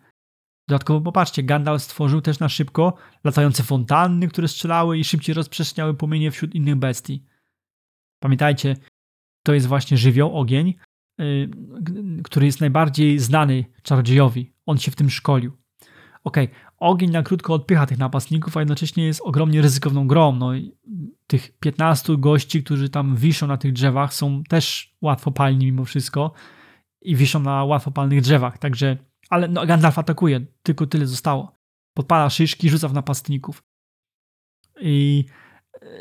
[0.69, 6.31] Dodatkowo popatrzcie, Gandalf stworzył też na szybko latające fontanny, które strzelały i szybciej rozprzestrzeniały płomienie
[6.31, 7.25] wśród innych bestii.
[8.19, 8.77] Pamiętajcie,
[9.43, 10.75] to jest właśnie żywioł, ogień,
[11.19, 11.49] yy,
[12.25, 14.53] który jest najbardziej znany czarodziejowi.
[14.67, 15.53] On się w tym szkolił.
[16.25, 20.33] Okay, ogień na krótko odpycha tych napastników, a jednocześnie jest ogromnie ryzykowną grą.
[20.33, 20.51] No,
[21.27, 26.33] tych 15 gości, którzy tam wiszą na tych drzewach, są też łatwo palni mimo wszystko
[27.05, 28.97] i wiszą na łatwopalnych drzewach, także,
[29.31, 31.53] ale no, Gandalf atakuje, tylko tyle zostało.
[31.95, 33.63] Podpala szyszki, rzuca w napastników.
[34.81, 35.25] I,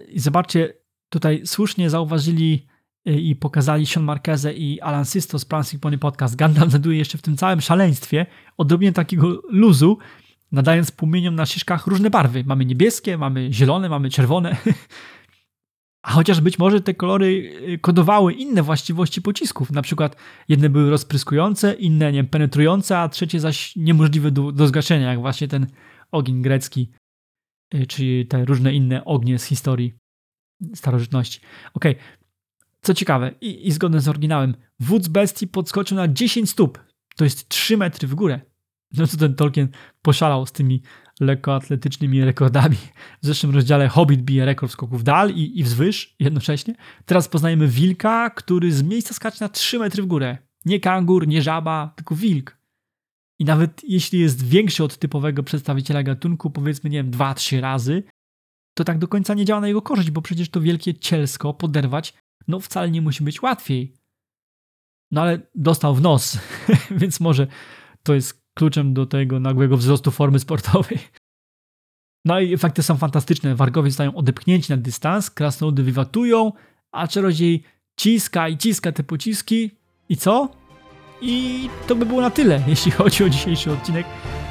[0.07, 0.73] i zobaczcie,
[1.09, 2.67] tutaj słusznie zauważyli
[3.07, 6.35] y, i pokazali Sean Marqueze i Alan Sisto z Prancing Pony Podcast.
[6.35, 8.25] Gandalf znajduje jeszcze w tym całym szaleństwie
[8.57, 9.97] odrobinę takiego luzu,
[10.51, 12.43] nadając płomieniom na szyszkach różne barwy.
[12.43, 14.57] Mamy niebieskie, mamy zielone, mamy czerwone.
[16.03, 17.25] A chociaż być może te kolory
[17.69, 19.71] y, kodowały inne właściwości pocisków.
[19.71, 20.15] Na przykład
[20.47, 25.47] jedne były rozpryskujące, inne nie penetrujące, a trzecie zaś niemożliwe do, do zgaszenia, jak właśnie
[25.47, 25.67] ten
[26.11, 26.91] ogień grecki,
[27.75, 29.93] y, czy te różne inne ognie z historii
[30.75, 31.39] starożytności.
[31.73, 32.03] Okej, okay.
[32.81, 36.79] co ciekawe i, i zgodne z oryginałem, wódz bestii podskoczył na 10 stóp.
[37.15, 38.41] To jest 3 metry w górę.
[38.97, 39.67] No co ten Tolkien
[40.01, 40.81] poszalał z tymi
[41.19, 42.77] lekkoatletycznymi rekordami.
[43.21, 46.75] W zeszłym rozdziale Hobbit bije rekord skoków dal i, i wzwyż jednocześnie.
[47.05, 50.37] Teraz poznajemy wilka, który z miejsca skacze na 3 metry w górę.
[50.65, 52.57] Nie kangur, nie żaba, tylko wilk.
[53.39, 58.03] I nawet jeśli jest większy od typowego przedstawiciela gatunku, powiedzmy, nie wiem, 2-3 razy,
[58.73, 62.13] to tak do końca nie działa na jego korzyść, bo przecież to wielkie cielsko poderwać,
[62.47, 63.93] no wcale nie musi być łatwiej.
[65.11, 66.39] No ale dostał w nos,
[67.01, 67.47] więc może
[68.03, 70.99] to jest kluczem do tego nagłego wzrostu formy sportowej.
[72.25, 73.55] No i efekty są fantastyczne.
[73.55, 76.51] Wargowie zostają odepchnięci na dystans, krasnoludy wywatują,
[76.91, 77.63] a czarodziej
[77.99, 79.71] ciska i ciska te pociski.
[80.09, 80.49] I co?
[81.21, 84.05] I to by było na tyle, jeśli chodzi o dzisiejszy odcinek.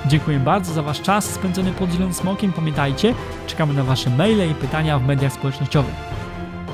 [0.07, 2.53] Dziękuję bardzo za Wasz czas spędzony pod Zielonym Smokiem.
[2.53, 3.15] Pamiętajcie,
[3.47, 5.95] czekamy na Wasze maile i pytania w mediach społecznościowych.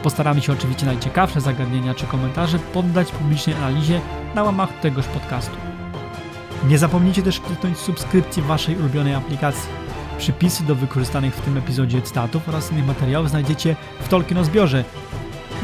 [0.03, 4.01] Postaramy się oczywiście najciekawsze zagadnienia czy komentarze poddać publicznej analizie
[4.35, 5.68] na łamach tegoż podcastu.
[6.67, 9.71] Nie zapomnijcie też kliknąć subskrypcji Waszej ulubionej aplikacji.
[10.19, 14.85] Przypisy do wykorzystanych w tym epizodzie cytatów oraz innych materiałów znajdziecie w Tolkien o zbiorze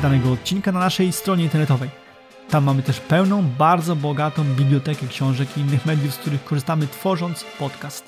[0.03, 1.91] danego odcinka na naszej stronie internetowej.
[2.51, 7.45] Tam mamy też pełną, bardzo bogatą bibliotekę książek i innych mediów, z których korzystamy tworząc
[7.59, 8.05] podcast.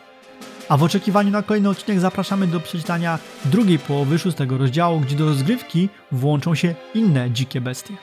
[0.69, 5.25] A w oczekiwaniu na kolejny odcinek zapraszamy do przeczytania drugiej połowy szóstego rozdziału, gdzie do
[5.25, 7.95] rozgrywki włączą się inne dzikie bestie.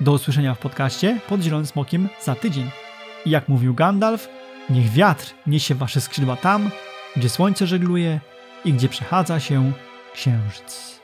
[0.00, 2.70] Do usłyszenia w podcaście pod Zielonym Smokiem za tydzień.
[3.26, 4.28] I jak mówił Gandalf,
[4.70, 6.70] niech wiatr niesie wasze skrzydła tam,
[7.16, 8.20] gdzie słońce żegluje
[8.64, 9.72] i gdzie przechadza się
[10.14, 10.97] księżyc.